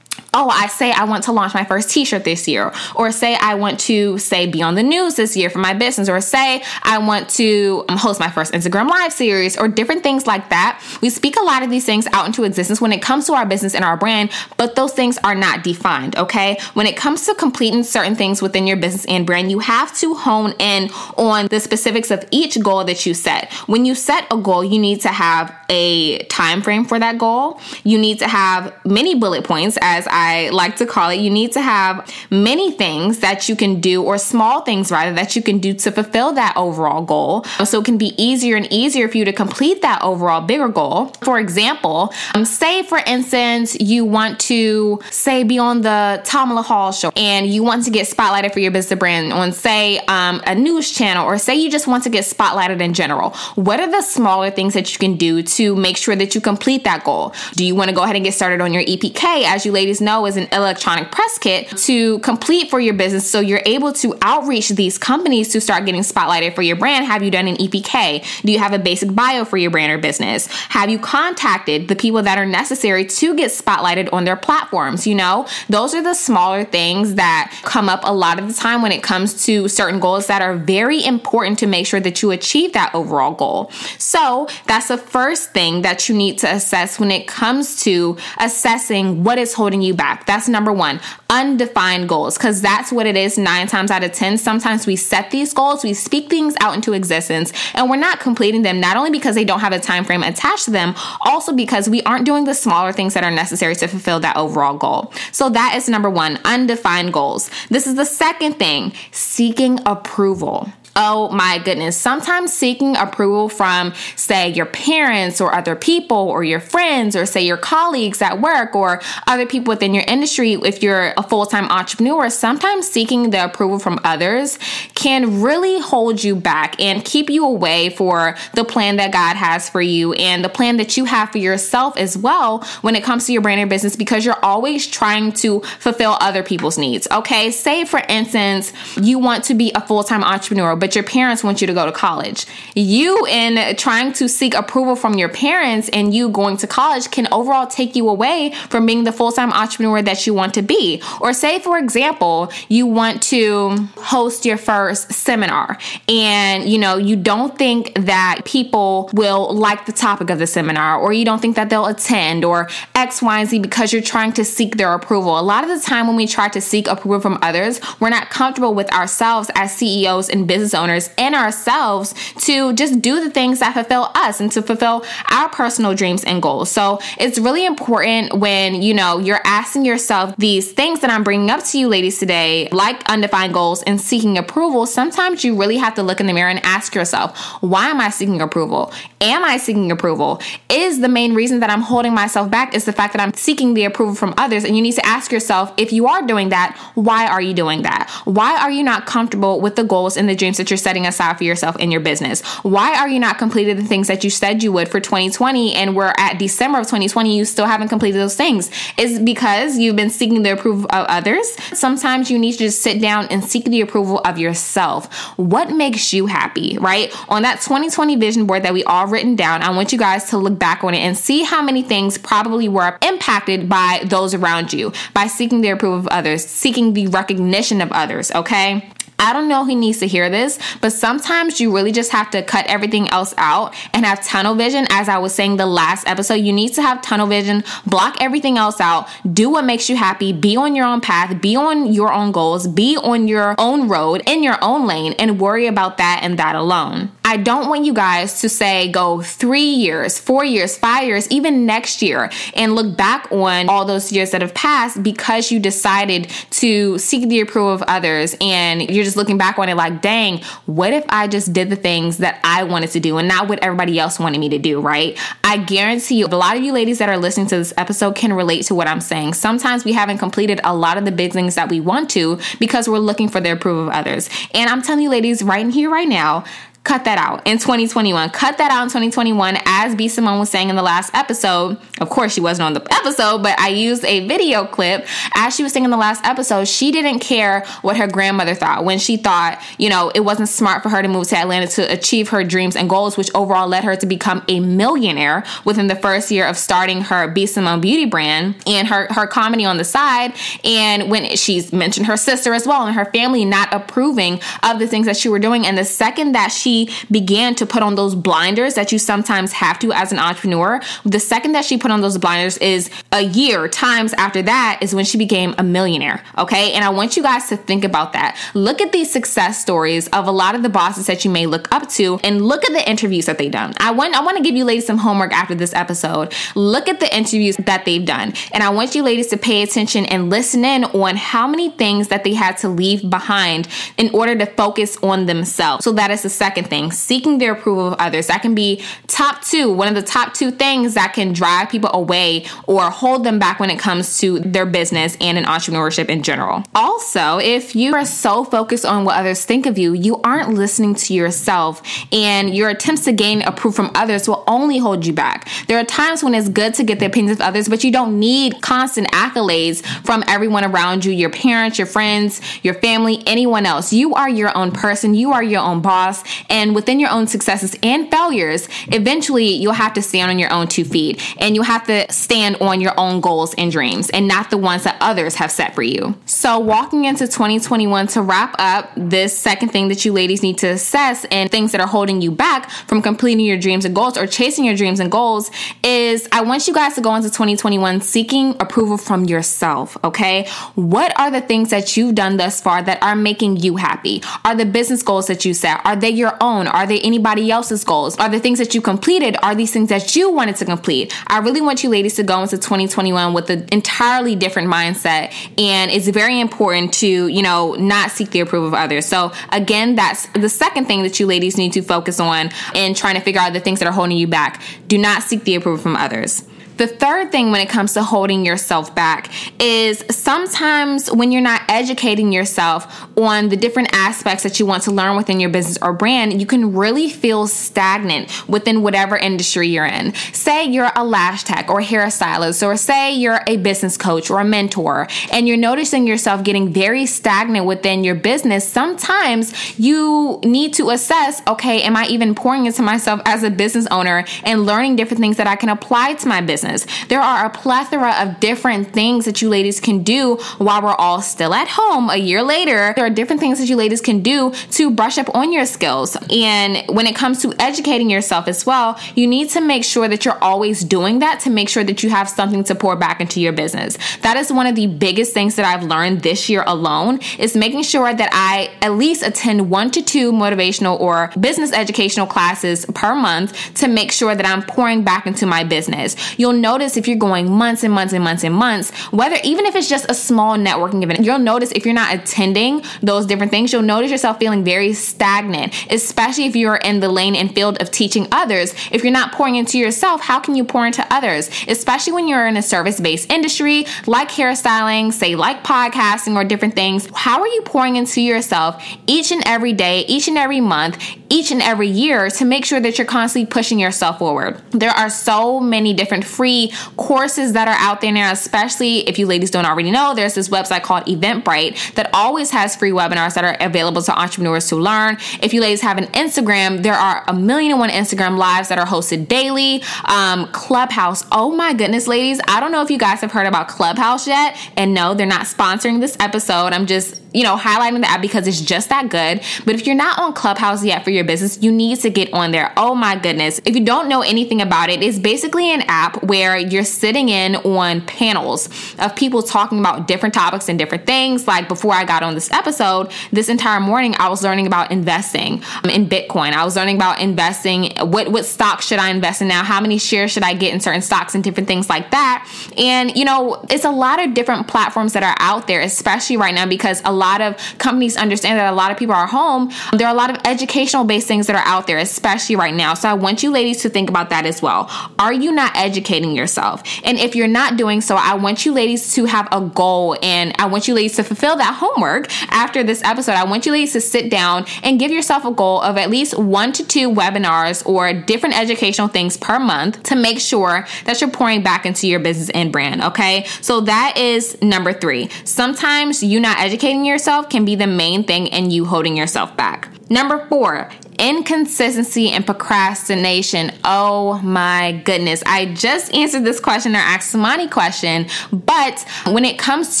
oh, 0.38 0.48
I 0.48 0.68
say 0.68 0.92
I 0.92 1.04
want 1.04 1.24
to 1.24 1.32
launch 1.32 1.52
my 1.52 1.64
first 1.64 1.90
t-shirt 1.90 2.22
this 2.22 2.46
year, 2.46 2.72
or 2.94 3.10
say 3.10 3.34
I 3.34 3.54
want 3.56 3.80
to 3.80 4.18
say 4.18 4.46
be 4.46 4.62
on 4.62 4.76
the 4.76 4.84
news 4.84 5.16
this 5.16 5.36
year 5.36 5.50
for 5.50 5.58
my 5.58 5.74
business, 5.74 6.08
or 6.08 6.20
say 6.20 6.62
I 6.84 6.98
want 6.98 7.28
to 7.30 7.84
um, 7.88 7.98
host 7.98 8.20
my 8.20 8.30
first 8.30 8.52
Instagram 8.52 8.88
live 8.88 9.12
series, 9.12 9.58
or 9.58 9.66
different 9.66 10.04
things 10.04 10.28
like 10.28 10.48
that. 10.50 10.80
We 11.02 11.10
speak 11.10 11.36
a 11.36 11.42
lot 11.42 11.64
of 11.64 11.70
these 11.70 11.84
things 11.84 12.06
out 12.12 12.26
into 12.26 12.44
existence 12.44 12.80
when 12.80 12.92
it 12.92 13.02
comes 13.02 13.26
to 13.26 13.32
our 13.34 13.46
business 13.46 13.74
and 13.74 13.84
our 13.84 13.96
brand, 13.96 14.30
but 14.56 14.76
those 14.76 14.92
things 14.92 15.18
are 15.24 15.34
not 15.34 15.64
defined, 15.64 16.16
okay? 16.16 16.58
When 16.74 16.86
it 16.86 16.96
comes 16.96 17.26
to 17.26 17.34
completing 17.34 17.82
certain 17.82 18.14
things 18.14 18.40
within 18.40 18.68
your 18.68 18.76
business 18.76 19.04
and 19.06 19.26
brand, 19.26 19.50
you 19.50 19.58
have 19.58 19.96
to 19.98 20.14
hone 20.14 20.54
in 20.60 20.90
on 21.16 21.48
the 21.48 21.58
specifics 21.58 22.12
of 22.12 22.24
each 22.30 22.62
goal 22.62 22.84
that 22.84 23.04
you 23.04 23.12
set. 23.12 23.52
When 23.66 23.84
you 23.84 23.96
set 23.96 24.26
a 24.30 24.36
goal, 24.36 24.62
you 24.64 24.78
need 24.78 25.00
to 25.00 25.08
have 25.08 25.52
a 25.68 26.18
time 26.26 26.62
frame 26.62 26.84
for 26.84 26.98
that 26.98 27.18
goal. 27.18 27.60
You 27.82 27.98
need 27.98 28.20
to 28.20 28.28
have 28.28 28.72
many 28.84 29.16
bullet 29.16 29.44
points 29.44 29.76
as 29.82 30.06
I 30.10 30.27
I 30.28 30.50
like 30.50 30.76
to 30.76 30.86
call 30.86 31.10
it, 31.10 31.16
you 31.16 31.30
need 31.30 31.52
to 31.52 31.60
have 31.60 31.94
many 32.30 32.70
things 32.72 33.20
that 33.20 33.48
you 33.48 33.56
can 33.56 33.80
do, 33.80 34.02
or 34.02 34.18
small 34.18 34.60
things 34.62 34.90
rather, 34.90 35.14
that 35.14 35.36
you 35.36 35.42
can 35.42 35.58
do 35.58 35.72
to 35.74 35.90
fulfill 35.90 36.32
that 36.34 36.54
overall 36.56 37.02
goal. 37.04 37.44
So 37.64 37.80
it 37.80 37.84
can 37.84 37.98
be 37.98 38.14
easier 38.22 38.56
and 38.56 38.66
easier 38.72 39.08
for 39.08 39.16
you 39.18 39.24
to 39.24 39.32
complete 39.32 39.82
that 39.82 40.02
overall 40.02 40.40
bigger 40.40 40.68
goal. 40.68 41.06
For 41.22 41.38
example, 41.38 42.12
um, 42.34 42.44
say 42.44 42.82
for 42.82 42.98
instance, 42.98 43.78
you 43.80 44.04
want 44.04 44.40
to 44.52 45.00
say 45.10 45.44
be 45.44 45.58
on 45.58 45.82
the 45.82 46.22
Tamron 46.24 46.64
Hall 46.64 46.92
show 46.92 47.10
and 47.16 47.46
you 47.46 47.62
want 47.62 47.84
to 47.84 47.90
get 47.90 48.06
spotlighted 48.08 48.52
for 48.52 48.60
your 48.60 48.70
business 48.70 48.98
brand 48.98 49.32
on 49.32 49.52
say 49.52 49.98
um, 50.08 50.40
a 50.46 50.54
news 50.54 50.90
channel 50.92 51.26
or 51.26 51.38
say 51.38 51.54
you 51.54 51.70
just 51.70 51.86
want 51.86 52.04
to 52.04 52.10
get 52.10 52.24
spotlighted 52.24 52.80
in 52.80 52.94
general. 52.94 53.30
What 53.54 53.80
are 53.80 53.90
the 53.90 54.02
smaller 54.02 54.50
things 54.50 54.74
that 54.74 54.92
you 54.92 54.98
can 54.98 55.16
do 55.16 55.42
to 55.42 55.76
make 55.76 55.96
sure 55.96 56.16
that 56.16 56.34
you 56.34 56.40
complete 56.40 56.84
that 56.84 57.04
goal? 57.04 57.34
Do 57.54 57.64
you 57.64 57.74
want 57.74 57.90
to 57.90 57.94
go 57.94 58.02
ahead 58.02 58.16
and 58.16 58.24
get 58.24 58.34
started 58.34 58.60
on 58.60 58.72
your 58.72 58.82
EPK? 58.82 59.44
As 59.44 59.66
you 59.66 59.72
ladies 59.72 60.00
know, 60.00 60.07
is 60.08 60.36
an 60.36 60.48
electronic 60.52 61.12
press 61.12 61.38
kit 61.38 61.68
to 61.76 62.18
complete 62.20 62.70
for 62.70 62.80
your 62.80 62.94
business 62.94 63.30
so 63.30 63.40
you're 63.40 63.62
able 63.66 63.92
to 63.92 64.16
outreach 64.22 64.70
these 64.70 64.96
companies 64.96 65.48
to 65.50 65.60
start 65.60 65.84
getting 65.84 66.00
spotlighted 66.00 66.54
for 66.54 66.62
your 66.62 66.76
brand. 66.76 67.04
Have 67.04 67.22
you 67.22 67.30
done 67.30 67.46
an 67.46 67.56
EPK? 67.56 68.42
Do 68.42 68.50
you 68.50 68.58
have 68.58 68.72
a 68.72 68.78
basic 68.78 69.14
bio 69.14 69.44
for 69.44 69.58
your 69.58 69.70
brand 69.70 69.92
or 69.92 69.98
business? 69.98 70.46
Have 70.70 70.88
you 70.88 70.98
contacted 70.98 71.88
the 71.88 71.94
people 71.96 72.22
that 72.22 72.38
are 72.38 72.46
necessary 72.46 73.04
to 73.04 73.36
get 73.36 73.50
spotlighted 73.50 74.08
on 74.12 74.24
their 74.24 74.36
platforms? 74.36 75.06
You 75.06 75.14
know, 75.14 75.46
those 75.68 75.94
are 75.94 76.02
the 76.02 76.14
smaller 76.14 76.64
things 76.64 77.16
that 77.16 77.54
come 77.62 77.88
up 77.88 78.00
a 78.04 78.12
lot 78.12 78.38
of 78.38 78.48
the 78.48 78.54
time 78.54 78.80
when 78.80 78.92
it 78.92 79.02
comes 79.02 79.44
to 79.44 79.68
certain 79.68 80.00
goals 80.00 80.26
that 80.28 80.40
are 80.40 80.56
very 80.56 81.04
important 81.04 81.58
to 81.58 81.66
make 81.66 81.86
sure 81.86 82.00
that 82.00 82.22
you 82.22 82.30
achieve 82.30 82.72
that 82.72 82.94
overall 82.94 83.34
goal. 83.34 83.70
So 83.98 84.48
that's 84.66 84.88
the 84.88 84.98
first 84.98 85.52
thing 85.52 85.82
that 85.82 86.08
you 86.08 86.14
need 86.14 86.38
to 86.38 86.52
assess 86.52 86.98
when 86.98 87.10
it 87.10 87.26
comes 87.26 87.82
to 87.82 88.16
assessing 88.38 89.22
what 89.22 89.38
is 89.38 89.52
holding 89.52 89.82
you 89.82 89.94
back. 89.98 90.24
That's 90.24 90.48
number 90.48 90.72
one, 90.72 91.00
undefined 91.28 92.08
goals, 92.08 92.38
because 92.38 92.62
that's 92.62 92.90
what 92.90 93.06
it 93.06 93.16
is 93.16 93.36
nine 93.36 93.66
times 93.66 93.90
out 93.90 94.02
of 94.02 94.12
10. 94.12 94.38
Sometimes 94.38 94.86
we 94.86 94.96
set 94.96 95.30
these 95.30 95.52
goals, 95.52 95.84
we 95.84 95.92
speak 95.92 96.30
things 96.30 96.54
out 96.60 96.74
into 96.74 96.94
existence, 96.94 97.52
and 97.74 97.90
we're 97.90 97.96
not 97.96 98.20
completing 98.20 98.62
them, 98.62 98.80
not 98.80 98.96
only 98.96 99.10
because 99.10 99.34
they 99.34 99.44
don't 99.44 99.60
have 99.60 99.74
a 99.74 99.78
time 99.78 100.04
frame 100.04 100.22
attached 100.22 100.64
to 100.64 100.70
them, 100.70 100.94
also 101.20 101.52
because 101.52 101.90
we 101.90 102.02
aren't 102.04 102.24
doing 102.24 102.44
the 102.44 102.54
smaller 102.54 102.92
things 102.92 103.12
that 103.12 103.24
are 103.24 103.30
necessary 103.30 103.74
to 103.76 103.86
fulfill 103.86 104.20
that 104.20 104.36
overall 104.36 104.78
goal. 104.78 105.12
So 105.32 105.50
that 105.50 105.74
is 105.76 105.88
number 105.88 106.08
one, 106.08 106.38
undefined 106.44 107.12
goals. 107.12 107.50
This 107.68 107.86
is 107.86 107.96
the 107.96 108.06
second 108.06 108.54
thing, 108.54 108.94
seeking 109.10 109.80
approval. 109.84 110.72
Oh 110.96 111.28
my 111.30 111.58
goodness. 111.58 111.96
Sometimes 111.96 112.52
seeking 112.52 112.96
approval 112.96 113.48
from, 113.48 113.94
say, 114.16 114.48
your 114.48 114.66
parents 114.66 115.40
or 115.40 115.54
other 115.54 115.76
people 115.76 116.16
or 116.16 116.42
your 116.44 116.60
friends 116.60 117.14
or, 117.14 117.26
say, 117.26 117.42
your 117.42 117.56
colleagues 117.56 118.20
at 118.20 118.40
work 118.40 118.74
or 118.74 119.00
other 119.26 119.46
people 119.46 119.72
within 119.72 119.94
your 119.94 120.04
industry, 120.08 120.54
if 120.54 120.82
you're 120.82 121.12
a 121.16 121.22
full 121.22 121.46
time 121.46 121.66
entrepreneur, 121.70 122.30
sometimes 122.30 122.88
seeking 122.88 123.30
the 123.30 123.44
approval 123.44 123.78
from 123.78 123.98
others 124.04 124.58
can 124.94 125.40
really 125.40 125.80
hold 125.80 126.22
you 126.22 126.34
back 126.34 126.80
and 126.80 127.04
keep 127.04 127.30
you 127.30 127.44
away 127.44 127.90
for 127.90 128.36
the 128.54 128.64
plan 128.64 128.96
that 128.96 129.12
God 129.12 129.36
has 129.36 129.68
for 129.68 129.80
you 129.80 130.12
and 130.14 130.44
the 130.44 130.48
plan 130.48 130.78
that 130.78 130.96
you 130.96 131.04
have 131.04 131.30
for 131.30 131.38
yourself 131.38 131.96
as 131.96 132.16
well 132.16 132.64
when 132.80 132.96
it 132.96 133.04
comes 133.04 133.26
to 133.26 133.32
your 133.32 133.42
brand 133.42 133.60
or 133.60 133.66
business 133.66 133.96
because 133.96 134.24
you're 134.24 134.42
always 134.42 134.86
trying 134.86 135.32
to 135.32 135.60
fulfill 135.78 136.16
other 136.20 136.42
people's 136.42 136.78
needs. 136.78 137.06
Okay. 137.10 137.50
Say, 137.50 137.84
for 137.84 138.00
instance, 138.08 138.72
you 139.00 139.18
want 139.18 139.44
to 139.44 139.54
be 139.54 139.72
a 139.74 139.80
full 139.80 140.04
time 140.04 140.24
entrepreneur, 140.24 140.76
but 140.78 140.94
your 140.94 141.04
parents 141.04 141.44
want 141.44 141.60
you 141.60 141.66
to 141.66 141.74
go 141.74 141.86
to 141.86 141.92
college. 141.92 142.46
You, 142.74 143.26
in 143.26 143.76
trying 143.76 144.12
to 144.14 144.28
seek 144.28 144.54
approval 144.54 144.96
from 144.96 145.18
your 145.18 145.28
parents 145.28 145.88
and 145.90 146.14
you 146.14 146.28
going 146.28 146.56
to 146.58 146.66
college, 146.66 147.10
can 147.10 147.28
overall 147.32 147.66
take 147.66 147.96
you 147.96 148.08
away 148.08 148.52
from 148.70 148.86
being 148.86 149.04
the 149.04 149.12
full 149.12 149.32
time 149.32 149.52
entrepreneur 149.52 150.02
that 150.02 150.26
you 150.26 150.34
want 150.34 150.54
to 150.54 150.62
be. 150.62 151.02
Or, 151.20 151.32
say, 151.32 151.58
for 151.58 151.78
example, 151.78 152.52
you 152.68 152.86
want 152.86 153.22
to 153.24 153.88
host 153.96 154.44
your 154.44 154.56
first 154.56 155.12
seminar 155.12 155.78
and 156.08 156.68
you 156.68 156.78
know, 156.78 156.96
you 156.96 157.16
don't 157.16 157.56
think 157.58 157.92
that 157.94 158.42
people 158.44 159.10
will 159.12 159.54
like 159.54 159.86
the 159.86 159.92
topic 159.92 160.30
of 160.30 160.38
the 160.38 160.46
seminar, 160.46 160.98
or 160.98 161.12
you 161.12 161.24
don't 161.24 161.40
think 161.40 161.56
that 161.56 161.70
they'll 161.70 161.86
attend, 161.86 162.44
or 162.44 162.68
X, 162.94 163.22
Y, 163.22 163.40
and 163.40 163.48
Z 163.48 163.58
because 163.58 163.92
you're 163.92 164.02
trying 164.02 164.32
to 164.34 164.44
seek 164.44 164.76
their 164.76 164.92
approval. 164.94 165.38
A 165.38 165.42
lot 165.42 165.64
of 165.64 165.70
the 165.70 165.84
time, 165.84 166.06
when 166.06 166.16
we 166.16 166.26
try 166.26 166.48
to 166.48 166.60
seek 166.60 166.86
approval 166.86 167.20
from 167.20 167.38
others, 167.42 167.80
we're 168.00 168.10
not 168.10 168.30
comfortable 168.30 168.74
with 168.74 168.92
ourselves 168.92 169.50
as 169.54 169.74
CEOs 169.74 170.28
and 170.28 170.46
business 170.46 170.67
owners 170.74 171.10
and 171.18 171.34
ourselves 171.34 172.14
to 172.42 172.72
just 172.74 173.00
do 173.00 173.20
the 173.20 173.30
things 173.30 173.60
that 173.60 173.74
fulfill 173.74 174.10
us 174.14 174.40
and 174.40 174.50
to 174.52 174.62
fulfill 174.62 175.04
our 175.30 175.48
personal 175.48 175.94
dreams 175.94 176.24
and 176.24 176.42
goals. 176.42 176.70
So 176.70 176.98
it's 177.18 177.38
really 177.38 177.66
important 177.66 178.34
when, 178.34 178.82
you 178.82 178.94
know, 178.94 179.18
you're 179.18 179.40
asking 179.44 179.84
yourself 179.84 180.34
these 180.36 180.72
things 180.72 181.00
that 181.00 181.10
I'm 181.10 181.24
bringing 181.24 181.50
up 181.50 181.64
to 181.64 181.78
you 181.78 181.88
ladies 181.88 182.18
today, 182.18 182.68
like 182.72 183.02
undefined 183.08 183.54
goals 183.54 183.82
and 183.82 184.00
seeking 184.00 184.38
approval. 184.38 184.86
Sometimes 184.86 185.44
you 185.44 185.58
really 185.58 185.76
have 185.76 185.94
to 185.94 186.02
look 186.02 186.20
in 186.20 186.26
the 186.26 186.32
mirror 186.32 186.50
and 186.50 186.64
ask 186.64 186.94
yourself, 186.94 187.38
why 187.60 187.88
am 187.88 188.00
I 188.00 188.10
seeking 188.10 188.40
approval? 188.40 188.92
Am 189.20 189.44
I 189.44 189.56
seeking 189.56 189.90
approval? 189.90 190.40
Is 190.70 191.00
the 191.00 191.08
main 191.08 191.34
reason 191.34 191.60
that 191.60 191.70
I'm 191.70 191.82
holding 191.82 192.14
myself 192.14 192.50
back 192.50 192.74
is 192.74 192.84
the 192.84 192.92
fact 192.92 193.12
that 193.14 193.22
I'm 193.22 193.34
seeking 193.34 193.74
the 193.74 193.84
approval 193.84 194.14
from 194.14 194.34
others? 194.36 194.64
And 194.64 194.76
you 194.76 194.82
need 194.82 194.94
to 194.94 195.06
ask 195.06 195.32
yourself, 195.32 195.72
if 195.76 195.92
you 195.92 196.06
are 196.06 196.26
doing 196.26 196.50
that, 196.50 196.76
why 196.94 197.26
are 197.26 197.40
you 197.40 197.54
doing 197.54 197.82
that? 197.82 198.10
Why 198.24 198.60
are 198.60 198.70
you 198.70 198.82
not 198.82 199.06
comfortable 199.06 199.60
with 199.60 199.76
the 199.76 199.84
goals 199.84 200.16
and 200.16 200.28
the 200.28 200.36
dreams 200.36 200.57
that 200.58 200.70
you're 200.70 200.76
setting 200.76 201.06
aside 201.06 201.38
for 201.38 201.44
yourself 201.44 201.76
in 201.76 201.90
your 201.90 202.00
business? 202.00 202.42
Why 202.62 202.98
are 202.98 203.08
you 203.08 203.18
not 203.18 203.38
completing 203.38 203.76
the 203.76 203.84
things 203.84 204.08
that 204.08 204.22
you 204.22 204.30
said 204.30 204.62
you 204.62 204.72
would 204.72 204.88
for 204.88 205.00
2020 205.00 205.74
and 205.74 205.96
we're 205.96 206.12
at 206.18 206.38
December 206.38 206.78
of 206.78 206.86
2020, 206.86 207.36
you 207.36 207.44
still 207.44 207.66
haven't 207.66 207.88
completed 207.88 208.18
those 208.18 208.36
things? 208.36 208.70
Is 208.96 209.18
because 209.18 209.78
you've 209.78 209.96
been 209.96 210.10
seeking 210.10 210.42
the 210.42 210.52
approval 210.52 210.84
of 210.90 211.06
others? 211.06 211.46
Sometimes 211.72 212.30
you 212.30 212.38
need 212.38 212.52
to 212.52 212.58
just 212.58 212.82
sit 212.82 213.00
down 213.00 213.26
and 213.28 213.44
seek 213.44 213.64
the 213.64 213.80
approval 213.80 214.20
of 214.24 214.38
yourself. 214.38 215.12
What 215.36 215.70
makes 215.70 216.12
you 216.12 216.26
happy, 216.26 216.78
right? 216.78 217.14
On 217.28 217.42
that 217.42 217.60
2020 217.60 218.16
vision 218.16 218.46
board 218.46 218.62
that 218.62 218.72
we 218.72 218.84
all 218.84 219.06
written 219.06 219.36
down, 219.36 219.62
I 219.62 219.70
want 219.70 219.92
you 219.92 219.98
guys 219.98 220.30
to 220.30 220.38
look 220.38 220.58
back 220.58 220.84
on 220.84 220.94
it 220.94 220.98
and 220.98 221.16
see 221.16 221.42
how 221.42 221.62
many 221.62 221.82
things 221.82 222.18
probably 222.18 222.68
were 222.68 222.98
impacted 223.02 223.68
by 223.68 224.02
those 224.04 224.34
around 224.34 224.72
you, 224.72 224.92
by 225.14 225.26
seeking 225.26 225.60
the 225.60 225.70
approval 225.70 225.98
of 225.98 226.06
others, 226.08 226.44
seeking 226.44 226.92
the 226.94 227.06
recognition 227.08 227.80
of 227.80 227.90
others, 227.92 228.30
okay? 228.32 228.90
I 229.20 229.32
don't 229.32 229.48
know 229.48 229.64
who 229.64 229.74
needs 229.74 229.98
to 229.98 230.06
hear 230.06 230.30
this, 230.30 230.58
but 230.80 230.92
sometimes 230.92 231.60
you 231.60 231.74
really 231.74 231.90
just 231.90 232.12
have 232.12 232.30
to 232.30 232.42
cut 232.42 232.66
everything 232.66 233.08
else 233.08 233.34
out 233.36 233.74
and 233.92 234.06
have 234.06 234.24
tunnel 234.24 234.54
vision. 234.54 234.86
As 234.90 235.08
I 235.08 235.18
was 235.18 235.34
saying 235.34 235.56
the 235.56 235.66
last 235.66 236.06
episode, 236.06 236.34
you 236.34 236.52
need 236.52 236.74
to 236.74 236.82
have 236.82 237.02
tunnel 237.02 237.26
vision, 237.26 237.64
block 237.84 238.16
everything 238.20 238.58
else 238.58 238.80
out, 238.80 239.08
do 239.32 239.50
what 239.50 239.64
makes 239.64 239.90
you 239.90 239.96
happy, 239.96 240.32
be 240.32 240.56
on 240.56 240.76
your 240.76 240.86
own 240.86 241.00
path, 241.00 241.42
be 241.42 241.56
on 241.56 241.92
your 241.92 242.12
own 242.12 242.30
goals, 242.30 242.68
be 242.68 242.96
on 242.96 243.26
your 243.26 243.56
own 243.58 243.88
road, 243.88 244.22
in 244.26 244.42
your 244.42 244.56
own 244.62 244.86
lane, 244.86 245.14
and 245.18 245.40
worry 245.40 245.66
about 245.66 245.98
that 245.98 246.20
and 246.22 246.38
that 246.38 246.54
alone. 246.54 247.10
I 247.28 247.36
don't 247.36 247.68
want 247.68 247.84
you 247.84 247.92
guys 247.92 248.40
to 248.40 248.48
say 248.48 248.90
go 248.90 249.20
three 249.20 249.60
years, 249.60 250.18
four 250.18 250.46
years, 250.46 250.78
five 250.78 251.04
years, 251.04 251.28
even 251.28 251.66
next 251.66 252.00
year, 252.00 252.30
and 252.54 252.74
look 252.74 252.96
back 252.96 253.30
on 253.30 253.68
all 253.68 253.84
those 253.84 254.10
years 254.10 254.30
that 254.30 254.40
have 254.40 254.54
passed 254.54 255.02
because 255.02 255.50
you 255.50 255.60
decided 255.60 256.30
to 256.52 256.96
seek 256.96 257.28
the 257.28 257.40
approval 257.40 257.74
of 257.74 257.82
others 257.82 258.34
and 258.40 258.88
you're 258.88 259.04
just 259.04 259.18
looking 259.18 259.36
back 259.36 259.58
on 259.58 259.68
it 259.68 259.74
like, 259.74 260.00
dang, 260.00 260.40
what 260.64 260.94
if 260.94 261.04
I 261.10 261.28
just 261.28 261.52
did 261.52 261.68
the 261.68 261.76
things 261.76 262.16
that 262.16 262.40
I 262.44 262.62
wanted 262.62 262.92
to 262.92 263.00
do 263.00 263.18
and 263.18 263.28
not 263.28 263.46
what 263.46 263.58
everybody 263.62 263.98
else 263.98 264.18
wanted 264.18 264.38
me 264.38 264.48
to 264.48 264.58
do, 264.58 264.80
right? 264.80 265.18
I 265.44 265.58
guarantee 265.58 266.20
you, 266.20 266.26
a 266.26 266.28
lot 266.28 266.56
of 266.56 266.62
you 266.62 266.72
ladies 266.72 266.96
that 266.96 267.10
are 267.10 267.18
listening 267.18 267.48
to 267.48 267.58
this 267.58 267.74
episode 267.76 268.14
can 268.16 268.32
relate 268.32 268.64
to 268.66 268.74
what 268.74 268.88
I'm 268.88 269.02
saying. 269.02 269.34
Sometimes 269.34 269.84
we 269.84 269.92
haven't 269.92 270.16
completed 270.16 270.62
a 270.64 270.74
lot 270.74 270.96
of 270.96 271.04
the 271.04 271.12
big 271.12 271.34
things 271.34 271.56
that 271.56 271.68
we 271.68 271.78
want 271.78 272.08
to 272.12 272.38
because 272.58 272.88
we're 272.88 272.96
looking 272.98 273.28
for 273.28 273.38
the 273.38 273.52
approval 273.52 273.88
of 273.88 273.90
others. 273.90 274.30
And 274.54 274.70
I'm 274.70 274.80
telling 274.80 275.02
you, 275.02 275.10
ladies, 275.10 275.42
right 275.42 275.60
in 275.60 275.68
here, 275.68 275.90
right 275.90 276.08
now, 276.08 276.44
cut 276.88 277.04
that 277.04 277.18
out 277.18 277.46
in 277.46 277.58
2021. 277.58 278.30
Cut 278.30 278.56
that 278.56 278.70
out 278.70 278.82
in 278.82 278.88
2021. 278.88 279.58
As 279.66 279.94
B. 279.94 280.08
Simone 280.08 280.38
was 280.38 280.48
saying 280.48 280.70
in 280.70 280.76
the 280.76 280.82
last 280.82 281.14
episode, 281.14 281.76
of 282.00 282.08
course, 282.08 282.32
she 282.32 282.40
wasn't 282.40 282.64
on 282.64 282.72
the 282.72 282.82
episode, 282.94 283.42
but 283.42 283.60
I 283.60 283.68
used 283.68 284.06
a 284.06 284.26
video 284.26 284.64
clip. 284.64 285.06
As 285.34 285.54
she 285.54 285.62
was 285.62 285.72
saying 285.72 285.84
in 285.84 285.90
the 285.90 285.98
last 285.98 286.24
episode, 286.24 286.66
she 286.66 286.90
didn't 286.90 287.18
care 287.18 287.66
what 287.82 287.98
her 287.98 288.06
grandmother 288.06 288.54
thought 288.54 288.86
when 288.86 288.98
she 288.98 289.18
thought, 289.18 289.60
you 289.76 289.90
know, 289.90 290.10
it 290.14 290.20
wasn't 290.20 290.48
smart 290.48 290.82
for 290.82 290.88
her 290.88 291.02
to 291.02 291.08
move 291.08 291.28
to 291.28 291.36
Atlanta 291.36 291.66
to 291.66 291.92
achieve 291.92 292.30
her 292.30 292.42
dreams 292.42 292.74
and 292.74 292.88
goals, 292.88 293.18
which 293.18 293.28
overall 293.34 293.68
led 293.68 293.84
her 293.84 293.94
to 293.94 294.06
become 294.06 294.42
a 294.48 294.58
millionaire 294.58 295.44
within 295.66 295.88
the 295.88 295.96
first 295.96 296.30
year 296.30 296.46
of 296.46 296.56
starting 296.56 297.02
her 297.02 297.28
B. 297.28 297.44
Simone 297.44 297.82
beauty 297.82 298.06
brand 298.06 298.54
and 298.66 298.88
her, 298.88 299.12
her 299.12 299.26
comedy 299.26 299.66
on 299.66 299.76
the 299.76 299.84
side. 299.84 300.32
And 300.64 301.10
when 301.10 301.36
she's 301.36 301.70
mentioned 301.70 302.06
her 302.06 302.16
sister 302.16 302.54
as 302.54 302.66
well 302.66 302.86
and 302.86 302.94
her 302.94 303.04
family 303.04 303.44
not 303.44 303.68
approving 303.74 304.40
of 304.62 304.78
the 304.78 304.86
things 304.86 305.04
that 305.04 305.18
she 305.18 305.28
were 305.28 305.38
doing. 305.38 305.66
And 305.66 305.76
the 305.76 305.84
second 305.84 306.32
that 306.32 306.50
she 306.50 306.77
began 307.10 307.54
to 307.56 307.66
put 307.66 307.82
on 307.82 307.94
those 307.94 308.14
blinders 308.14 308.74
that 308.74 308.92
you 308.92 308.98
sometimes 308.98 309.52
have 309.52 309.78
to 309.80 309.92
as 309.92 310.12
an 310.12 310.18
entrepreneur, 310.18 310.80
the 311.04 311.20
second 311.20 311.52
that 311.52 311.64
she 311.64 311.78
put 311.78 311.90
on 311.90 312.00
those 312.00 312.18
blinders 312.18 312.58
is 312.58 312.90
a 313.12 313.22
year 313.22 313.68
times 313.68 314.12
after 314.14 314.42
that 314.42 314.78
is 314.82 314.94
when 314.94 315.04
she 315.04 315.18
became 315.18 315.54
a 315.58 315.62
millionaire. 315.62 316.22
Okay. 316.36 316.72
And 316.72 316.84
I 316.84 316.90
want 316.90 317.16
you 317.16 317.22
guys 317.22 317.48
to 317.48 317.56
think 317.56 317.84
about 317.84 318.12
that. 318.12 318.36
Look 318.54 318.80
at 318.80 318.92
these 318.92 319.10
success 319.10 319.60
stories 319.60 320.08
of 320.08 320.26
a 320.26 320.30
lot 320.30 320.54
of 320.54 320.62
the 320.62 320.68
bosses 320.68 321.06
that 321.06 321.24
you 321.24 321.30
may 321.30 321.46
look 321.46 321.72
up 321.72 321.88
to 321.90 322.18
and 322.22 322.46
look 322.46 322.64
at 322.64 322.72
the 322.72 322.88
interviews 322.88 323.26
that 323.26 323.38
they've 323.38 323.50
done. 323.50 323.72
I 323.78 323.90
want, 323.90 324.14
I 324.14 324.22
want 324.22 324.36
to 324.36 324.42
give 324.42 324.56
you 324.56 324.64
ladies 324.64 324.86
some 324.86 324.98
homework 324.98 325.32
after 325.32 325.54
this 325.54 325.74
episode. 325.74 326.34
Look 326.54 326.88
at 326.88 327.00
the 327.00 327.14
interviews 327.16 327.56
that 327.56 327.84
they've 327.84 328.04
done. 328.04 328.34
And 328.52 328.62
I 328.62 328.70
want 328.70 328.94
you 328.94 329.02
ladies 329.02 329.28
to 329.28 329.36
pay 329.36 329.62
attention 329.62 330.04
and 330.06 330.30
listen 330.30 330.64
in 330.64 330.84
on 330.84 331.16
how 331.16 331.46
many 331.46 331.70
things 331.70 332.08
that 332.08 332.24
they 332.24 332.34
had 332.34 332.56
to 332.58 332.68
leave 332.68 333.08
behind 333.08 333.68
in 333.96 334.10
order 334.14 334.36
to 334.36 334.46
focus 334.46 334.96
on 335.02 335.26
themselves. 335.26 335.84
So 335.84 335.92
that 335.92 336.10
is 336.10 336.22
the 336.22 336.30
second 336.30 336.67
thing, 336.68 336.92
seeking 336.92 337.38
the 337.38 337.46
approval 337.46 337.88
of 337.88 337.94
others. 337.94 338.26
That 338.28 338.42
can 338.42 338.54
be 338.54 338.82
top 339.06 339.42
two, 339.42 339.72
one 339.72 339.88
of 339.88 339.94
the 339.94 340.02
top 340.02 340.34
two 340.34 340.50
things 340.50 340.94
that 340.94 341.12
can 341.12 341.32
drive 341.32 341.70
people 341.70 341.90
away 341.92 342.46
or 342.66 342.90
hold 342.90 343.24
them 343.24 343.38
back 343.38 343.60
when 343.60 343.70
it 343.70 343.78
comes 343.78 344.18
to 344.20 344.40
their 344.40 344.66
business 344.66 345.16
and 345.20 345.38
in 345.38 345.44
entrepreneurship 345.44 346.08
in 346.08 346.22
general. 346.22 346.64
Also, 346.74 347.38
if 347.38 347.74
you 347.74 347.94
are 347.94 348.04
so 348.04 348.44
focused 348.44 348.84
on 348.84 349.04
what 349.04 349.16
others 349.16 349.44
think 349.44 349.66
of 349.66 349.78
you, 349.78 349.92
you 349.92 350.20
aren't 350.22 350.54
listening 350.54 350.94
to 350.94 351.14
yourself 351.14 351.82
and 352.12 352.54
your 352.54 352.68
attempts 352.68 353.04
to 353.04 353.12
gain 353.12 353.42
approval 353.42 353.72
from 353.72 353.90
others 353.94 354.28
will 354.28 354.44
only 354.46 354.78
hold 354.78 355.06
you 355.06 355.12
back. 355.12 355.48
There 355.66 355.78
are 355.78 355.84
times 355.84 356.22
when 356.22 356.34
it's 356.34 356.48
good 356.48 356.74
to 356.74 356.84
get 356.84 356.98
the 357.00 357.06
opinions 357.06 357.38
of 357.38 357.46
others, 357.46 357.68
but 357.68 357.84
you 357.84 357.92
don't 357.92 358.18
need 358.18 358.60
constant 358.62 359.08
accolades 359.08 359.84
from 360.04 360.24
everyone 360.26 360.64
around 360.64 361.04
you, 361.04 361.12
your 361.12 361.30
parents, 361.30 361.78
your 361.78 361.86
friends, 361.86 362.40
your 362.62 362.74
family, 362.74 363.22
anyone 363.26 363.66
else. 363.66 363.92
You 363.92 364.14
are 364.14 364.28
your 364.28 364.56
own 364.56 364.72
person. 364.72 365.14
You 365.14 365.32
are 365.32 365.42
your 365.42 365.60
own 365.60 365.80
boss. 365.80 366.22
And 366.48 366.74
within 366.74 367.00
your 367.00 367.10
own 367.10 367.26
successes 367.26 367.76
and 367.82 368.10
failures, 368.10 368.68
eventually 368.88 369.48
you'll 369.48 369.72
have 369.72 369.94
to 369.94 370.02
stand 370.02 370.30
on 370.30 370.38
your 370.38 370.52
own 370.52 370.68
two 370.68 370.84
feet 370.84 371.22
and 371.38 371.54
you'll 371.54 371.64
have 371.64 371.86
to 371.86 372.10
stand 372.12 372.56
on 372.56 372.80
your 372.80 372.92
own 372.98 373.20
goals 373.20 373.54
and 373.58 373.70
dreams 373.70 374.10
and 374.10 374.26
not 374.26 374.50
the 374.50 374.56
ones 374.56 374.84
that 374.84 374.96
others 375.00 375.34
have 375.36 375.50
set 375.50 375.74
for 375.74 375.82
you. 375.82 376.16
So, 376.26 376.58
walking 376.58 377.04
into 377.04 377.26
2021 377.26 378.06
to 378.08 378.22
wrap 378.22 378.54
up 378.58 378.90
this 378.96 379.36
second 379.36 379.70
thing 379.70 379.88
that 379.88 380.04
you 380.04 380.12
ladies 380.12 380.42
need 380.42 380.58
to 380.58 380.68
assess 380.68 381.24
and 381.26 381.50
things 381.50 381.72
that 381.72 381.80
are 381.80 381.86
holding 381.86 382.20
you 382.20 382.30
back 382.30 382.70
from 382.70 383.02
completing 383.02 383.44
your 383.44 383.58
dreams 383.58 383.84
and 383.84 383.94
goals 383.94 384.16
or 384.16 384.26
chasing 384.26 384.64
your 384.64 384.76
dreams 384.76 385.00
and 385.00 385.10
goals 385.10 385.50
is 385.82 386.28
I 386.32 386.42
want 386.42 386.66
you 386.66 386.74
guys 386.74 386.94
to 386.94 387.00
go 387.00 387.14
into 387.14 387.28
2021 387.28 388.00
seeking 388.00 388.50
approval 388.60 388.96
from 388.96 389.24
yourself, 389.24 389.96
okay? 390.04 390.48
What 390.74 391.18
are 391.18 391.30
the 391.30 391.40
things 391.40 391.70
that 391.70 391.96
you've 391.96 392.14
done 392.14 392.36
thus 392.36 392.60
far 392.60 392.82
that 392.82 393.02
are 393.02 393.16
making 393.16 393.58
you 393.58 393.76
happy? 393.76 394.22
Are 394.44 394.54
the 394.54 394.64
business 394.64 395.02
goals 395.02 395.26
that 395.26 395.44
you 395.44 395.54
set, 395.54 395.84
are 395.84 395.96
they 395.96 396.10
your 396.10 396.37
own? 396.40 396.66
Are 396.66 396.86
they 396.86 397.00
anybody 397.00 397.50
else's 397.50 397.84
goals? 397.84 398.16
Are 398.18 398.28
the 398.28 398.40
things 398.40 398.58
that 398.58 398.74
you 398.74 398.80
completed, 398.80 399.36
are 399.42 399.54
these 399.54 399.72
things 399.72 399.88
that 399.88 400.16
you 400.16 400.30
wanted 400.30 400.56
to 400.56 400.64
complete? 400.64 401.14
I 401.26 401.38
really 401.38 401.60
want 401.60 401.82
you 401.82 401.90
ladies 401.90 402.16
to 402.16 402.22
go 402.22 402.42
into 402.42 402.56
2021 402.56 403.32
with 403.32 403.50
an 403.50 403.66
entirely 403.72 404.36
different 404.36 404.72
mindset 404.72 405.32
and 405.58 405.90
it's 405.90 406.08
very 406.08 406.40
important 406.40 406.94
to, 406.94 407.28
you 407.28 407.42
know, 407.42 407.74
not 407.74 408.10
seek 408.10 408.30
the 408.30 408.40
approval 408.40 408.68
of 408.68 408.74
others. 408.74 409.06
So 409.06 409.32
again, 409.50 409.94
that's 409.94 410.26
the 410.28 410.48
second 410.48 410.86
thing 410.86 411.02
that 411.02 411.20
you 411.20 411.26
ladies 411.26 411.56
need 411.56 411.72
to 411.74 411.82
focus 411.82 412.20
on 412.20 412.50
in 412.74 412.94
trying 412.94 413.14
to 413.14 413.20
figure 413.20 413.40
out 413.40 413.52
the 413.52 413.60
things 413.60 413.78
that 413.80 413.86
are 413.86 413.92
holding 413.92 414.16
you 414.16 414.26
back. 414.26 414.62
Do 414.86 414.98
not 414.98 415.22
seek 415.22 415.44
the 415.44 415.54
approval 415.54 415.82
from 415.82 415.96
others. 415.96 416.44
The 416.78 416.86
third 416.86 417.32
thing 417.32 417.50
when 417.50 417.60
it 417.60 417.68
comes 417.68 417.94
to 417.94 418.04
holding 418.04 418.46
yourself 418.46 418.94
back 418.94 419.32
is 419.60 420.04
sometimes 420.10 421.10
when 421.10 421.32
you're 421.32 421.42
not 421.42 421.62
educating 421.68 422.30
yourself 422.30 423.08
on 423.18 423.48
the 423.48 423.56
different 423.56 423.88
aspects 423.92 424.44
that 424.44 424.60
you 424.60 424.66
want 424.66 424.84
to 424.84 424.92
learn 424.92 425.16
within 425.16 425.40
your 425.40 425.50
business 425.50 425.76
or 425.82 425.92
brand, 425.92 426.40
you 426.40 426.46
can 426.46 426.76
really 426.76 427.10
feel 427.10 427.48
stagnant 427.48 428.30
within 428.48 428.82
whatever 428.82 429.16
industry 429.16 429.66
you're 429.66 429.86
in. 429.86 430.14
Say 430.32 430.66
you're 430.66 430.92
a 430.94 431.04
lash 431.04 431.42
tech 431.42 431.68
or 431.68 431.80
hairstylist, 431.80 432.64
or 432.64 432.76
say 432.76 433.12
you're 433.12 433.40
a 433.48 433.56
business 433.56 433.96
coach 433.96 434.30
or 434.30 434.38
a 434.38 434.44
mentor, 434.44 435.08
and 435.32 435.48
you're 435.48 435.56
noticing 435.56 436.06
yourself 436.06 436.44
getting 436.44 436.72
very 436.72 437.06
stagnant 437.06 437.66
within 437.66 438.04
your 438.04 438.14
business. 438.14 438.66
Sometimes 438.66 439.76
you 439.80 440.40
need 440.44 440.74
to 440.74 440.90
assess 440.90 441.42
okay, 441.48 441.82
am 441.82 441.96
I 441.96 442.06
even 442.06 442.36
pouring 442.36 442.66
into 442.66 442.82
myself 442.82 443.20
as 443.24 443.42
a 443.42 443.50
business 443.50 443.88
owner 443.88 444.24
and 444.44 444.64
learning 444.64 444.94
different 444.94 445.20
things 445.20 445.38
that 445.38 445.48
I 445.48 445.56
can 445.56 445.70
apply 445.70 446.14
to 446.14 446.28
my 446.28 446.40
business? 446.40 446.67
Business. 446.68 447.06
There 447.08 447.20
are 447.20 447.46
a 447.46 447.50
plethora 447.50 448.14
of 448.22 448.40
different 448.40 448.92
things 448.92 449.24
that 449.24 449.42
you 449.42 449.48
ladies 449.48 449.80
can 449.80 450.02
do 450.02 450.36
while 450.58 450.82
we're 450.82 450.94
all 450.94 451.22
still 451.22 451.54
at 451.54 451.68
home 451.68 452.10
a 452.10 452.16
year 452.16 452.42
later. 452.42 452.92
There 452.96 453.04
are 453.04 453.10
different 453.10 453.40
things 453.40 453.58
that 453.58 453.68
you 453.68 453.76
ladies 453.76 454.00
can 454.00 454.22
do 454.22 454.52
to 454.72 454.90
brush 454.90 455.18
up 455.18 455.34
on 455.34 455.52
your 455.52 455.66
skills. 455.66 456.16
And 456.30 456.84
when 456.88 457.06
it 457.06 457.16
comes 457.16 457.42
to 457.42 457.54
educating 457.58 458.10
yourself 458.10 458.48
as 458.48 458.66
well, 458.66 458.98
you 459.14 459.26
need 459.26 459.50
to 459.50 459.60
make 459.60 459.84
sure 459.84 460.08
that 460.08 460.24
you're 460.24 460.42
always 460.42 460.84
doing 460.84 461.20
that 461.20 461.40
to 461.40 461.50
make 461.50 461.68
sure 461.68 461.84
that 461.84 462.02
you 462.02 462.10
have 462.10 462.28
something 462.28 462.64
to 462.64 462.74
pour 462.74 462.96
back 462.96 463.20
into 463.20 463.40
your 463.40 463.52
business. 463.52 463.96
That 464.18 464.36
is 464.36 464.52
one 464.52 464.66
of 464.66 464.74
the 464.74 464.86
biggest 464.86 465.32
things 465.32 465.56
that 465.56 465.64
I've 465.64 465.84
learned 465.84 466.22
this 466.22 466.48
year 466.48 466.64
alone 466.66 467.20
is 467.38 467.56
making 467.56 467.82
sure 467.82 468.12
that 468.12 468.30
I 468.32 468.70
at 468.82 468.92
least 468.92 469.22
attend 469.22 469.70
one 469.70 469.90
to 469.92 470.02
two 470.02 470.32
motivational 470.32 470.98
or 471.00 471.32
business 471.38 471.72
educational 471.72 472.26
classes 472.26 472.86
per 472.94 473.14
month 473.14 473.74
to 473.74 473.88
make 473.88 474.12
sure 474.12 474.34
that 474.34 474.46
I'm 474.46 474.62
pouring 474.62 475.02
back 475.02 475.26
into 475.26 475.46
my 475.46 475.64
business. 475.64 476.16
You'll 476.38 476.52
notice 476.60 476.96
if 476.96 477.08
you're 477.08 477.16
going 477.16 477.50
months 477.50 477.82
and 477.82 477.92
months 477.92 478.12
and 478.12 478.22
months 478.22 478.44
and 478.44 478.54
months, 478.54 478.90
whether 479.10 479.36
even 479.44 479.66
if 479.66 479.74
it's 479.74 479.88
just 479.88 480.10
a 480.10 480.14
small 480.14 480.56
networking 480.56 481.02
event, 481.02 481.24
you'll 481.24 481.38
notice 481.38 481.72
if 481.72 481.84
you're 481.84 481.94
not 481.94 482.14
attending 482.14 482.82
those 483.02 483.26
different 483.26 483.50
things, 483.50 483.72
you'll 483.72 483.82
notice 483.82 484.10
yourself 484.10 484.38
feeling 484.38 484.64
very 484.64 484.92
stagnant, 484.92 485.72
especially 485.90 486.46
if 486.46 486.56
you're 486.56 486.76
in 486.76 487.00
the 487.00 487.08
lane 487.08 487.34
and 487.34 487.54
field 487.54 487.80
of 487.80 487.90
teaching 487.90 488.26
others. 488.32 488.74
If 488.90 489.02
you're 489.02 489.12
not 489.12 489.32
pouring 489.32 489.56
into 489.56 489.78
yourself, 489.78 490.20
how 490.20 490.40
can 490.40 490.54
you 490.54 490.64
pour 490.64 490.86
into 490.86 491.06
others? 491.12 491.50
Especially 491.68 492.12
when 492.12 492.28
you're 492.28 492.46
in 492.46 492.56
a 492.56 492.62
service 492.62 493.00
based 493.00 493.30
industry 493.30 493.86
like 494.06 494.30
hairstyling, 494.30 495.12
say 495.12 495.36
like 495.36 495.64
podcasting 495.64 496.34
or 496.36 496.44
different 496.44 496.74
things. 496.74 497.08
How 497.14 497.40
are 497.40 497.48
you 497.48 497.62
pouring 497.62 497.96
into 497.96 498.20
yourself 498.20 498.82
each 499.06 499.32
and 499.32 499.42
every 499.46 499.72
day, 499.72 500.00
each 500.06 500.28
and 500.28 500.38
every 500.38 500.60
month, 500.60 500.98
each 501.30 501.50
and 501.50 501.62
every 501.62 501.88
year 501.88 502.30
to 502.30 502.44
make 502.44 502.64
sure 502.64 502.80
that 502.80 502.98
you're 502.98 503.06
constantly 503.06 503.46
pushing 503.46 503.78
yourself 503.78 504.18
forward? 504.18 504.60
There 504.70 504.90
are 504.90 505.10
so 505.10 505.60
many 505.60 505.94
different 505.94 506.24
free 506.24 506.72
courses 506.96 507.52
that 507.52 507.68
are 507.68 507.76
out 507.78 508.00
there 508.00 508.12
now, 508.12 508.32
especially 508.32 509.00
if 509.08 509.18
you 509.18 509.26
ladies 509.26 509.50
don't 509.50 509.66
already 509.66 509.90
know, 509.90 510.14
there's 510.14 510.34
this 510.34 510.48
website 510.48 510.82
called 510.82 511.04
Eventbrite 511.04 511.94
that 511.94 512.10
always 512.12 512.50
has 512.50 512.76
free 512.76 512.90
webinars 512.90 513.34
that 513.34 513.44
are 513.44 513.56
available 513.60 514.02
to 514.02 514.18
entrepreneurs 514.18 514.68
to 514.68 514.76
learn. 514.76 515.16
If 515.42 515.52
you 515.52 515.60
ladies 515.60 515.80
have 515.82 515.98
an 515.98 516.06
Instagram, 516.06 516.82
there 516.82 516.94
are 516.94 517.24
a 517.28 517.34
million 517.34 517.72
and 517.72 517.80
one 517.80 517.90
Instagram 517.90 518.36
lives 518.36 518.68
that 518.68 518.78
are 518.78 518.86
hosted 518.86 519.28
daily. 519.28 519.82
Um, 520.04 520.46
Clubhouse, 520.52 521.24
oh 521.32 521.50
my 521.54 521.72
goodness, 521.72 522.06
ladies, 522.06 522.40
I 522.48 522.60
don't 522.60 522.72
know 522.72 522.82
if 522.82 522.90
you 522.90 522.98
guys 522.98 523.20
have 523.20 523.32
heard 523.32 523.46
about 523.46 523.68
Clubhouse 523.68 524.26
yet. 524.26 524.56
And 524.76 524.94
no, 524.94 525.14
they're 525.14 525.26
not 525.26 525.46
sponsoring 525.46 526.00
this 526.00 526.16
episode. 526.20 526.72
I'm 526.72 526.86
just 526.86 527.20
you 527.32 527.42
know, 527.44 527.56
highlighting 527.56 528.00
the 528.00 528.08
app 528.08 528.22
because 528.22 528.46
it's 528.46 528.60
just 528.60 528.88
that 528.88 529.10
good. 529.10 529.42
But 529.64 529.74
if 529.74 529.86
you're 529.86 529.94
not 529.94 530.18
on 530.18 530.32
Clubhouse 530.32 530.84
yet 530.84 531.04
for 531.04 531.10
your 531.10 531.17
business, 531.24 531.62
you 531.62 531.72
need 531.72 532.00
to 532.00 532.10
get 532.10 532.32
on 532.32 532.50
there. 532.50 532.72
Oh 532.76 532.94
my 532.94 533.16
goodness. 533.16 533.60
If 533.64 533.74
you 533.74 533.84
don't 533.84 534.08
know 534.08 534.22
anything 534.22 534.60
about 534.60 534.90
it, 534.90 535.02
it's 535.02 535.18
basically 535.18 535.72
an 535.72 535.82
app 535.82 536.22
where 536.24 536.56
you're 536.56 536.84
sitting 536.84 537.28
in 537.28 537.56
on 537.56 538.00
panels 538.02 538.68
of 538.98 539.14
people 539.16 539.42
talking 539.42 539.78
about 539.78 540.06
different 540.06 540.34
topics 540.34 540.68
and 540.68 540.78
different 540.78 541.06
things. 541.06 541.46
Like 541.46 541.68
before 541.68 541.92
I 541.92 542.04
got 542.04 542.22
on 542.22 542.34
this 542.34 542.50
episode, 542.50 543.12
this 543.32 543.48
entire 543.48 543.80
morning 543.80 544.14
I 544.18 544.28
was 544.28 544.42
learning 544.42 544.66
about 544.66 544.90
investing 544.90 545.62
um, 545.84 545.90
in 545.90 546.08
Bitcoin. 546.08 546.52
I 546.52 546.64
was 546.64 546.76
learning 546.76 546.96
about 546.96 547.20
investing. 547.20 547.92
What 548.00 548.30
what 548.30 548.44
stocks 548.44 548.86
should 548.86 548.98
I 548.98 549.10
invest 549.10 549.42
in 549.42 549.48
now? 549.48 549.64
How 549.64 549.80
many 549.80 549.98
shares 549.98 550.32
should 550.32 550.42
I 550.42 550.54
get 550.54 550.72
in 550.72 550.80
certain 550.80 551.02
stocks 551.02 551.34
and 551.34 551.42
different 551.42 551.68
things 551.68 551.88
like 551.88 552.10
that? 552.10 552.48
And 552.76 553.16
you 553.16 553.24
know, 553.24 553.64
it's 553.70 553.84
a 553.84 553.90
lot 553.90 554.22
of 554.22 554.34
different 554.34 554.68
platforms 554.68 555.12
that 555.12 555.22
are 555.22 555.36
out 555.38 555.66
there, 555.66 555.80
especially 555.80 556.36
right 556.36 556.54
now 556.54 556.66
because 556.66 557.02
a 557.04 557.12
lot 557.12 557.40
of 557.40 557.56
companies 557.78 558.16
understand 558.16 558.58
that 558.58 558.72
a 558.72 558.76
lot 558.76 558.90
of 558.90 558.96
people 558.96 559.14
are 559.14 559.26
home. 559.26 559.70
There 559.92 560.06
are 560.06 560.12
a 560.12 560.16
lot 560.16 560.30
of 560.30 560.38
educational 560.44 561.04
based 561.08 561.26
things 561.26 561.48
that 561.48 561.56
are 561.56 561.66
out 561.66 561.86
there, 561.86 561.98
especially 561.98 562.56
right 562.56 562.74
now. 562.74 562.94
So 562.94 563.08
I 563.08 563.14
want 563.14 563.42
you 563.42 563.50
ladies 563.50 563.82
to 563.82 563.90
think 563.90 564.08
about 564.08 564.30
that 564.30 564.46
as 564.46 564.62
well. 564.62 564.88
Are 565.18 565.32
you 565.32 565.50
not 565.50 565.76
educating 565.76 566.36
yourself? 566.36 566.82
And 567.02 567.18
if 567.18 567.34
you're 567.34 567.48
not 567.48 567.76
doing 567.76 568.00
so, 568.00 568.16
I 568.16 568.34
want 568.34 568.64
you 568.64 568.72
ladies 568.72 569.14
to 569.14 569.24
have 569.24 569.48
a 569.50 569.60
goal 569.60 570.16
and 570.22 570.54
I 570.58 570.66
want 570.66 570.86
you 570.86 570.94
ladies 570.94 571.16
to 571.16 571.24
fulfill 571.24 571.56
that 571.56 571.74
homework 571.74 572.28
after 572.52 572.84
this 572.84 573.02
episode. 573.02 573.32
I 573.32 573.44
want 573.44 573.66
you 573.66 573.72
ladies 573.72 573.92
to 573.94 574.00
sit 574.00 574.30
down 574.30 574.66
and 574.82 575.00
give 575.00 575.10
yourself 575.10 575.44
a 575.44 575.50
goal 575.50 575.80
of 575.80 575.96
at 575.96 576.10
least 576.10 576.38
one 576.38 576.72
to 576.72 576.86
two 576.86 577.10
webinars 577.10 577.84
or 577.86 578.12
different 578.12 578.58
educational 578.58 579.08
things 579.08 579.36
per 579.36 579.58
month 579.58 580.02
to 580.04 580.16
make 580.16 580.38
sure 580.38 580.86
that 581.04 581.20
you're 581.20 581.30
pouring 581.30 581.62
back 581.62 581.86
into 581.86 582.06
your 582.06 582.20
business 582.20 582.50
and 582.50 582.70
brand. 582.70 583.02
Okay. 583.02 583.44
So 583.60 583.80
that 583.82 584.16
is 584.16 584.60
number 584.62 584.92
three. 584.92 585.28
Sometimes 585.44 586.22
you 586.22 586.40
not 586.40 586.60
educating 586.60 587.04
yourself 587.04 587.48
can 587.48 587.64
be 587.64 587.74
the 587.74 587.86
main 587.86 588.24
thing 588.24 588.52
and 588.52 588.72
you 588.72 588.84
holding 588.84 589.16
yourself 589.16 589.56
back. 589.56 589.88
Number 590.10 590.46
four, 590.48 590.90
Inconsistency 591.18 592.30
and 592.30 592.46
procrastination. 592.46 593.72
Oh 593.84 594.40
my 594.42 595.02
goodness. 595.04 595.42
I 595.46 595.74
just 595.74 596.14
answered 596.14 596.44
this 596.44 596.60
question 596.60 596.94
or 596.94 596.98
asked 596.98 597.34
Samani 597.34 597.70
question, 597.70 598.26
but 598.52 599.04
when 599.26 599.44
it 599.44 599.58
comes 599.58 600.00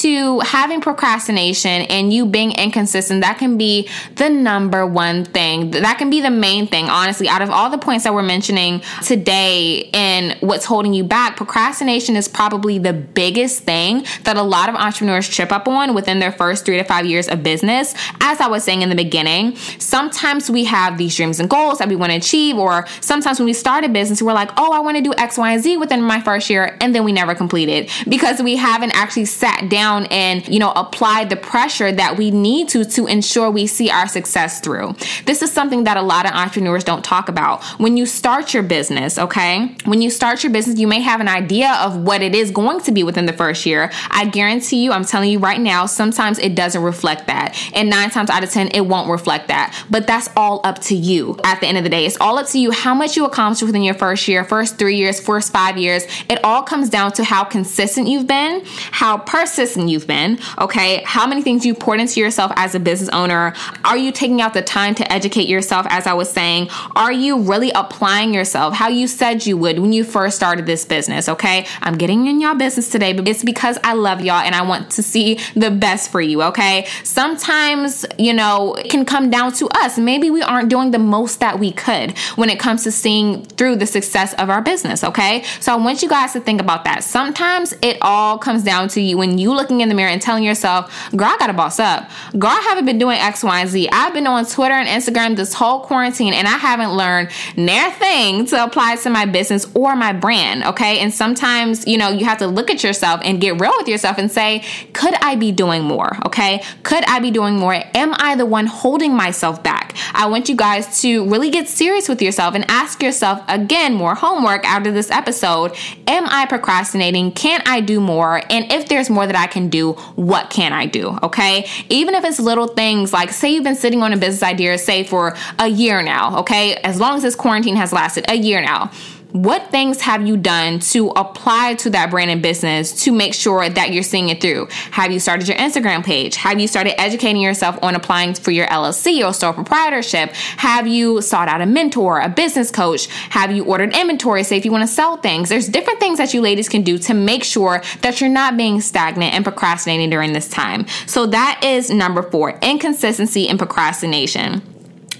to 0.02 0.40
having 0.40 0.80
procrastination 0.80 1.82
and 1.82 2.12
you 2.12 2.24
being 2.24 2.52
inconsistent, 2.52 3.22
that 3.22 3.38
can 3.38 3.58
be 3.58 3.88
the 4.14 4.28
number 4.28 4.86
one 4.86 5.24
thing. 5.24 5.72
That 5.72 5.98
can 5.98 6.08
be 6.08 6.20
the 6.20 6.30
main 6.30 6.66
thing, 6.68 6.88
honestly. 6.88 7.28
Out 7.28 7.42
of 7.42 7.50
all 7.50 7.68
the 7.68 7.78
points 7.78 8.04
that 8.04 8.14
we're 8.14 8.22
mentioning 8.22 8.82
today 9.02 9.90
and 9.92 10.36
what's 10.40 10.64
holding 10.64 10.94
you 10.94 11.02
back, 11.02 11.36
procrastination 11.36 12.16
is 12.16 12.28
probably 12.28 12.78
the 12.78 12.92
biggest 12.92 13.64
thing 13.64 14.06
that 14.22 14.36
a 14.36 14.42
lot 14.42 14.68
of 14.68 14.76
entrepreneurs 14.76 15.28
trip 15.28 15.50
up 15.50 15.66
on 15.66 15.94
within 15.94 16.20
their 16.20 16.32
first 16.32 16.64
three 16.64 16.76
to 16.76 16.84
five 16.84 17.06
years 17.06 17.28
of 17.28 17.42
business. 17.42 17.94
As 18.20 18.40
I 18.40 18.46
was 18.46 18.62
saying 18.62 18.82
in 18.82 18.88
the 18.88 18.94
beginning, 18.94 19.56
sometimes 19.56 20.48
we 20.50 20.64
have 20.64 20.96
these 21.08 21.16
dreams 21.16 21.40
and 21.40 21.48
goals 21.48 21.78
that 21.78 21.88
we 21.88 21.96
want 21.96 22.12
to 22.12 22.16
achieve, 22.16 22.56
or 22.56 22.86
sometimes 23.00 23.38
when 23.38 23.46
we 23.46 23.54
start 23.54 23.84
a 23.84 23.88
business, 23.88 24.20
we're 24.20 24.32
like, 24.32 24.50
oh, 24.58 24.72
I 24.72 24.80
want 24.80 24.98
to 24.98 25.02
do 25.02 25.14
X, 25.16 25.38
Y, 25.38 25.52
and 25.52 25.62
Z 25.62 25.78
within 25.78 26.02
my 26.02 26.20
first 26.20 26.50
year, 26.50 26.76
and 26.80 26.94
then 26.94 27.02
we 27.02 27.12
never 27.12 27.34
complete 27.34 27.68
it 27.68 27.90
because 28.08 28.42
we 28.42 28.56
haven't 28.56 28.94
actually 28.94 29.24
sat 29.24 29.68
down 29.70 30.06
and, 30.06 30.46
you 30.48 30.58
know, 30.58 30.72
applied 30.72 31.30
the 31.30 31.36
pressure 31.36 31.90
that 31.90 32.16
we 32.18 32.30
need 32.30 32.68
to 32.68 32.84
to 32.84 33.06
ensure 33.06 33.50
we 33.50 33.66
see 33.66 33.90
our 33.90 34.06
success 34.06 34.60
through. 34.60 34.94
This 35.24 35.40
is 35.40 35.50
something 35.50 35.84
that 35.84 35.96
a 35.96 36.02
lot 36.02 36.26
of 36.26 36.32
entrepreneurs 36.32 36.84
don't 36.84 37.04
talk 37.04 37.28
about. 37.28 37.64
When 37.78 37.96
you 37.96 38.04
start 38.04 38.52
your 38.52 38.62
business, 38.62 39.18
okay, 39.18 39.74
when 39.86 40.02
you 40.02 40.10
start 40.10 40.42
your 40.42 40.52
business, 40.52 40.78
you 40.78 40.86
may 40.86 41.00
have 41.00 41.20
an 41.20 41.28
idea 41.28 41.72
of 41.80 41.96
what 41.96 42.20
it 42.20 42.34
is 42.34 42.50
going 42.50 42.80
to 42.80 42.92
be 42.92 43.02
within 43.02 43.26
the 43.26 43.32
first 43.32 43.64
year. 43.64 43.90
I 44.10 44.26
guarantee 44.26 44.84
you, 44.84 44.92
I'm 44.92 45.04
telling 45.04 45.30
you 45.30 45.38
right 45.38 45.60
now, 45.60 45.86
sometimes 45.86 46.38
it 46.38 46.54
doesn't 46.54 46.82
reflect 46.82 47.26
that. 47.28 47.56
And 47.74 47.88
nine 47.88 48.10
times 48.10 48.28
out 48.28 48.44
of 48.44 48.50
10, 48.50 48.68
it 48.74 48.82
won't 48.82 49.08
reflect 49.08 49.48
that. 49.48 49.74
But 49.88 50.06
that's 50.06 50.28
all 50.36 50.60
up 50.64 50.80
to 50.82 50.94
you 50.98 51.38
at 51.44 51.60
the 51.60 51.66
end 51.66 51.78
of 51.78 51.84
the 51.84 51.90
day. 51.90 52.06
It's 52.06 52.16
all 52.20 52.38
up 52.38 52.46
to 52.48 52.58
you 52.58 52.70
how 52.70 52.94
much 52.94 53.16
you 53.16 53.24
accomplish 53.24 53.62
within 53.62 53.82
your 53.82 53.94
first 53.94 54.28
year, 54.28 54.44
first 54.44 54.78
three 54.78 54.96
years, 54.96 55.20
first 55.20 55.52
five 55.52 55.78
years. 55.78 56.04
It 56.28 56.42
all 56.44 56.62
comes 56.62 56.90
down 56.90 57.12
to 57.12 57.24
how 57.24 57.44
consistent 57.44 58.08
you've 58.08 58.26
been, 58.26 58.62
how 58.64 59.18
persistent 59.18 59.88
you've 59.88 60.06
been, 60.06 60.38
okay, 60.58 61.02
how 61.04 61.26
many 61.26 61.42
things 61.42 61.64
you 61.64 61.74
poured 61.74 62.00
into 62.00 62.20
yourself 62.20 62.52
as 62.56 62.74
a 62.74 62.80
business 62.80 63.10
owner. 63.10 63.54
Are 63.84 63.96
you 63.96 64.12
taking 64.12 64.40
out 64.40 64.54
the 64.54 64.62
time 64.62 64.94
to 64.96 65.12
educate 65.12 65.48
yourself, 65.48 65.86
as 65.90 66.06
I 66.06 66.12
was 66.12 66.30
saying? 66.30 66.68
Are 66.94 67.12
you 67.12 67.40
really 67.40 67.70
applying 67.74 68.32
yourself 68.32 68.74
how 68.74 68.88
you 68.88 69.06
said 69.06 69.44
you 69.44 69.56
would 69.56 69.80
when 69.80 69.92
you 69.92 70.04
first 70.04 70.36
started 70.36 70.66
this 70.66 70.84
business, 70.84 71.28
okay? 71.28 71.66
I'm 71.82 71.98
getting 71.98 72.26
in 72.26 72.40
y'all 72.40 72.54
business 72.54 72.88
today, 72.88 73.12
but 73.12 73.26
it's 73.26 73.42
because 73.42 73.78
I 73.82 73.94
love 73.94 74.20
y'all 74.20 74.40
and 74.40 74.54
I 74.54 74.62
want 74.62 74.90
to 74.92 75.02
see 75.02 75.40
the 75.56 75.70
best 75.70 76.12
for 76.12 76.20
you, 76.20 76.42
okay? 76.44 76.86
Sometimes, 77.02 78.06
you 78.18 78.32
know, 78.32 78.74
it 78.74 78.90
can 78.90 79.04
come 79.04 79.30
down 79.30 79.52
to 79.54 79.68
us. 79.74 79.98
Maybe 79.98 80.30
we 80.30 80.42
aren't 80.42 80.68
doing 80.68 80.77
the 80.86 80.98
most 80.98 81.40
that 81.40 81.58
we 81.58 81.72
could 81.72 82.16
when 82.36 82.48
it 82.48 82.58
comes 82.58 82.84
to 82.84 82.92
seeing 82.92 83.44
through 83.44 83.76
the 83.76 83.86
success 83.86 84.34
of 84.34 84.50
our 84.50 84.62
business, 84.62 85.04
okay? 85.04 85.44
So 85.60 85.72
I 85.72 85.76
want 85.76 86.02
you 86.02 86.08
guys 86.08 86.32
to 86.32 86.40
think 86.40 86.60
about 86.60 86.84
that. 86.84 87.04
Sometimes 87.04 87.74
it 87.82 87.98
all 88.02 88.38
comes 88.38 88.62
down 88.62 88.88
to 88.88 89.00
you 89.00 89.18
when 89.18 89.38
you 89.38 89.52
looking 89.52 89.80
in 89.80 89.88
the 89.88 89.94
mirror 89.94 90.10
and 90.10 90.22
telling 90.22 90.44
yourself, 90.44 91.10
girl, 91.16 91.28
I 91.28 91.36
gotta 91.38 91.52
boss 91.52 91.78
up. 91.78 92.08
Girl, 92.38 92.50
I 92.50 92.60
haven't 92.60 92.86
been 92.86 92.98
doing 92.98 93.18
X, 93.18 93.42
Y, 93.42 93.60
and 93.60 93.68
Z. 93.68 93.88
I've 93.92 94.14
been 94.14 94.26
on 94.26 94.46
Twitter 94.46 94.74
and 94.74 94.88
Instagram 94.88 95.36
this 95.36 95.54
whole 95.54 95.80
quarantine 95.80 96.32
and 96.32 96.46
I 96.46 96.58
haven't 96.58 96.92
learned 96.92 97.30
near 97.56 97.90
thing 97.92 98.46
to 98.46 98.64
apply 98.64 98.96
to 98.96 99.10
my 99.10 99.26
business 99.26 99.66
or 99.74 99.96
my 99.96 100.12
brand, 100.12 100.64
okay? 100.64 100.98
And 101.00 101.12
sometimes, 101.12 101.86
you 101.86 101.98
know, 101.98 102.10
you 102.10 102.24
have 102.24 102.38
to 102.38 102.46
look 102.46 102.70
at 102.70 102.84
yourself 102.84 103.20
and 103.24 103.40
get 103.40 103.60
real 103.60 103.72
with 103.76 103.88
yourself 103.88 104.18
and 104.18 104.30
say, 104.30 104.64
could 104.92 105.14
I 105.22 105.36
be 105.36 105.52
doing 105.52 105.82
more, 105.82 106.18
okay? 106.26 106.62
Could 106.82 107.04
I 107.04 107.18
be 107.20 107.30
doing 107.30 107.56
more? 107.56 107.74
Am 107.94 108.14
I 108.18 108.34
the 108.36 108.46
one 108.46 108.66
holding 108.66 109.14
myself 109.14 109.62
back? 109.62 109.96
I 110.14 110.26
want 110.26 110.48
you 110.48 110.56
guys 110.56 110.67
to 110.76 111.28
really 111.28 111.50
get 111.50 111.68
serious 111.68 112.08
with 112.08 112.20
yourself 112.22 112.54
and 112.54 112.64
ask 112.68 113.02
yourself 113.02 113.42
again 113.48 113.94
more 113.94 114.14
homework 114.14 114.64
after 114.64 114.92
this 114.92 115.10
episode. 115.10 115.76
Am 116.06 116.26
I 116.26 116.46
procrastinating? 116.46 117.32
Can 117.32 117.62
I 117.66 117.80
do 117.80 118.00
more? 118.00 118.42
And 118.50 118.70
if 118.70 118.88
there's 118.88 119.10
more 119.10 119.26
that 119.26 119.36
I 119.36 119.46
can 119.46 119.68
do, 119.68 119.92
what 120.14 120.50
can 120.50 120.72
I 120.72 120.86
do? 120.86 121.18
Okay. 121.22 121.66
Even 121.88 122.14
if 122.14 122.24
it's 122.24 122.38
little 122.38 122.68
things 122.68 123.12
like, 123.12 123.30
say, 123.30 123.52
you've 123.52 123.64
been 123.64 123.76
sitting 123.76 124.02
on 124.02 124.12
a 124.12 124.16
business 124.16 124.42
idea, 124.42 124.78
say, 124.78 125.04
for 125.04 125.36
a 125.58 125.68
year 125.68 126.02
now, 126.02 126.38
okay? 126.40 126.76
As 126.76 127.00
long 127.00 127.16
as 127.16 127.22
this 127.22 127.34
quarantine 127.34 127.76
has 127.76 127.92
lasted, 127.92 128.24
a 128.28 128.34
year 128.34 128.60
now 128.60 128.90
what 129.32 129.70
things 129.70 130.00
have 130.00 130.26
you 130.26 130.36
done 130.36 130.78
to 130.78 131.10
apply 131.10 131.74
to 131.74 131.90
that 131.90 132.10
brand 132.10 132.30
and 132.30 132.42
business 132.42 133.04
to 133.04 133.12
make 133.12 133.34
sure 133.34 133.68
that 133.68 133.92
you're 133.92 134.02
seeing 134.02 134.30
it 134.30 134.40
through? 134.40 134.68
Have 134.92 135.12
you 135.12 135.20
started 135.20 135.46
your 135.46 135.56
Instagram 135.58 136.02
page? 136.04 136.36
Have 136.36 136.58
you 136.58 136.66
started 136.66 136.98
educating 136.98 137.42
yourself 137.42 137.78
on 137.82 137.94
applying 137.94 138.34
for 138.34 138.50
your 138.52 138.66
LLC 138.68 139.26
or 139.26 139.34
sole 139.34 139.52
proprietorship? 139.52 140.30
Have 140.56 140.86
you 140.86 141.20
sought 141.20 141.48
out 141.48 141.60
a 141.60 141.66
mentor, 141.66 142.20
a 142.20 142.28
business 142.28 142.70
coach? 142.70 143.06
Have 143.30 143.52
you 143.52 143.64
ordered 143.64 143.94
inventory? 143.94 144.42
Say 144.44 144.56
if 144.56 144.64
you 144.64 144.72
want 144.72 144.88
to 144.88 144.94
sell 144.94 145.18
things, 145.18 145.50
there's 145.50 145.68
different 145.68 146.00
things 146.00 146.18
that 146.18 146.32
you 146.32 146.40
ladies 146.40 146.68
can 146.68 146.82
do 146.82 146.96
to 146.98 147.12
make 147.12 147.44
sure 147.44 147.82
that 148.00 148.20
you're 148.20 148.30
not 148.30 148.56
being 148.56 148.80
stagnant 148.80 149.34
and 149.34 149.44
procrastinating 149.44 150.08
during 150.08 150.32
this 150.32 150.48
time. 150.48 150.86
So 151.06 151.26
that 151.26 151.60
is 151.62 151.90
number 151.90 152.22
four 152.22 152.58
inconsistency 152.62 153.48
and 153.48 153.58
procrastination. 153.58 154.62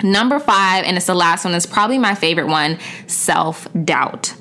Number 0.02 0.38
five, 0.38 0.84
and 0.84 0.96
it's 0.96 1.06
the 1.06 1.14
last 1.14 1.44
one, 1.44 1.54
is 1.54 1.66
probably 1.66 1.98
my 1.98 2.14
favorite 2.14 2.46
one 2.48 2.78
self 3.06 3.66
doubt. 3.84 4.34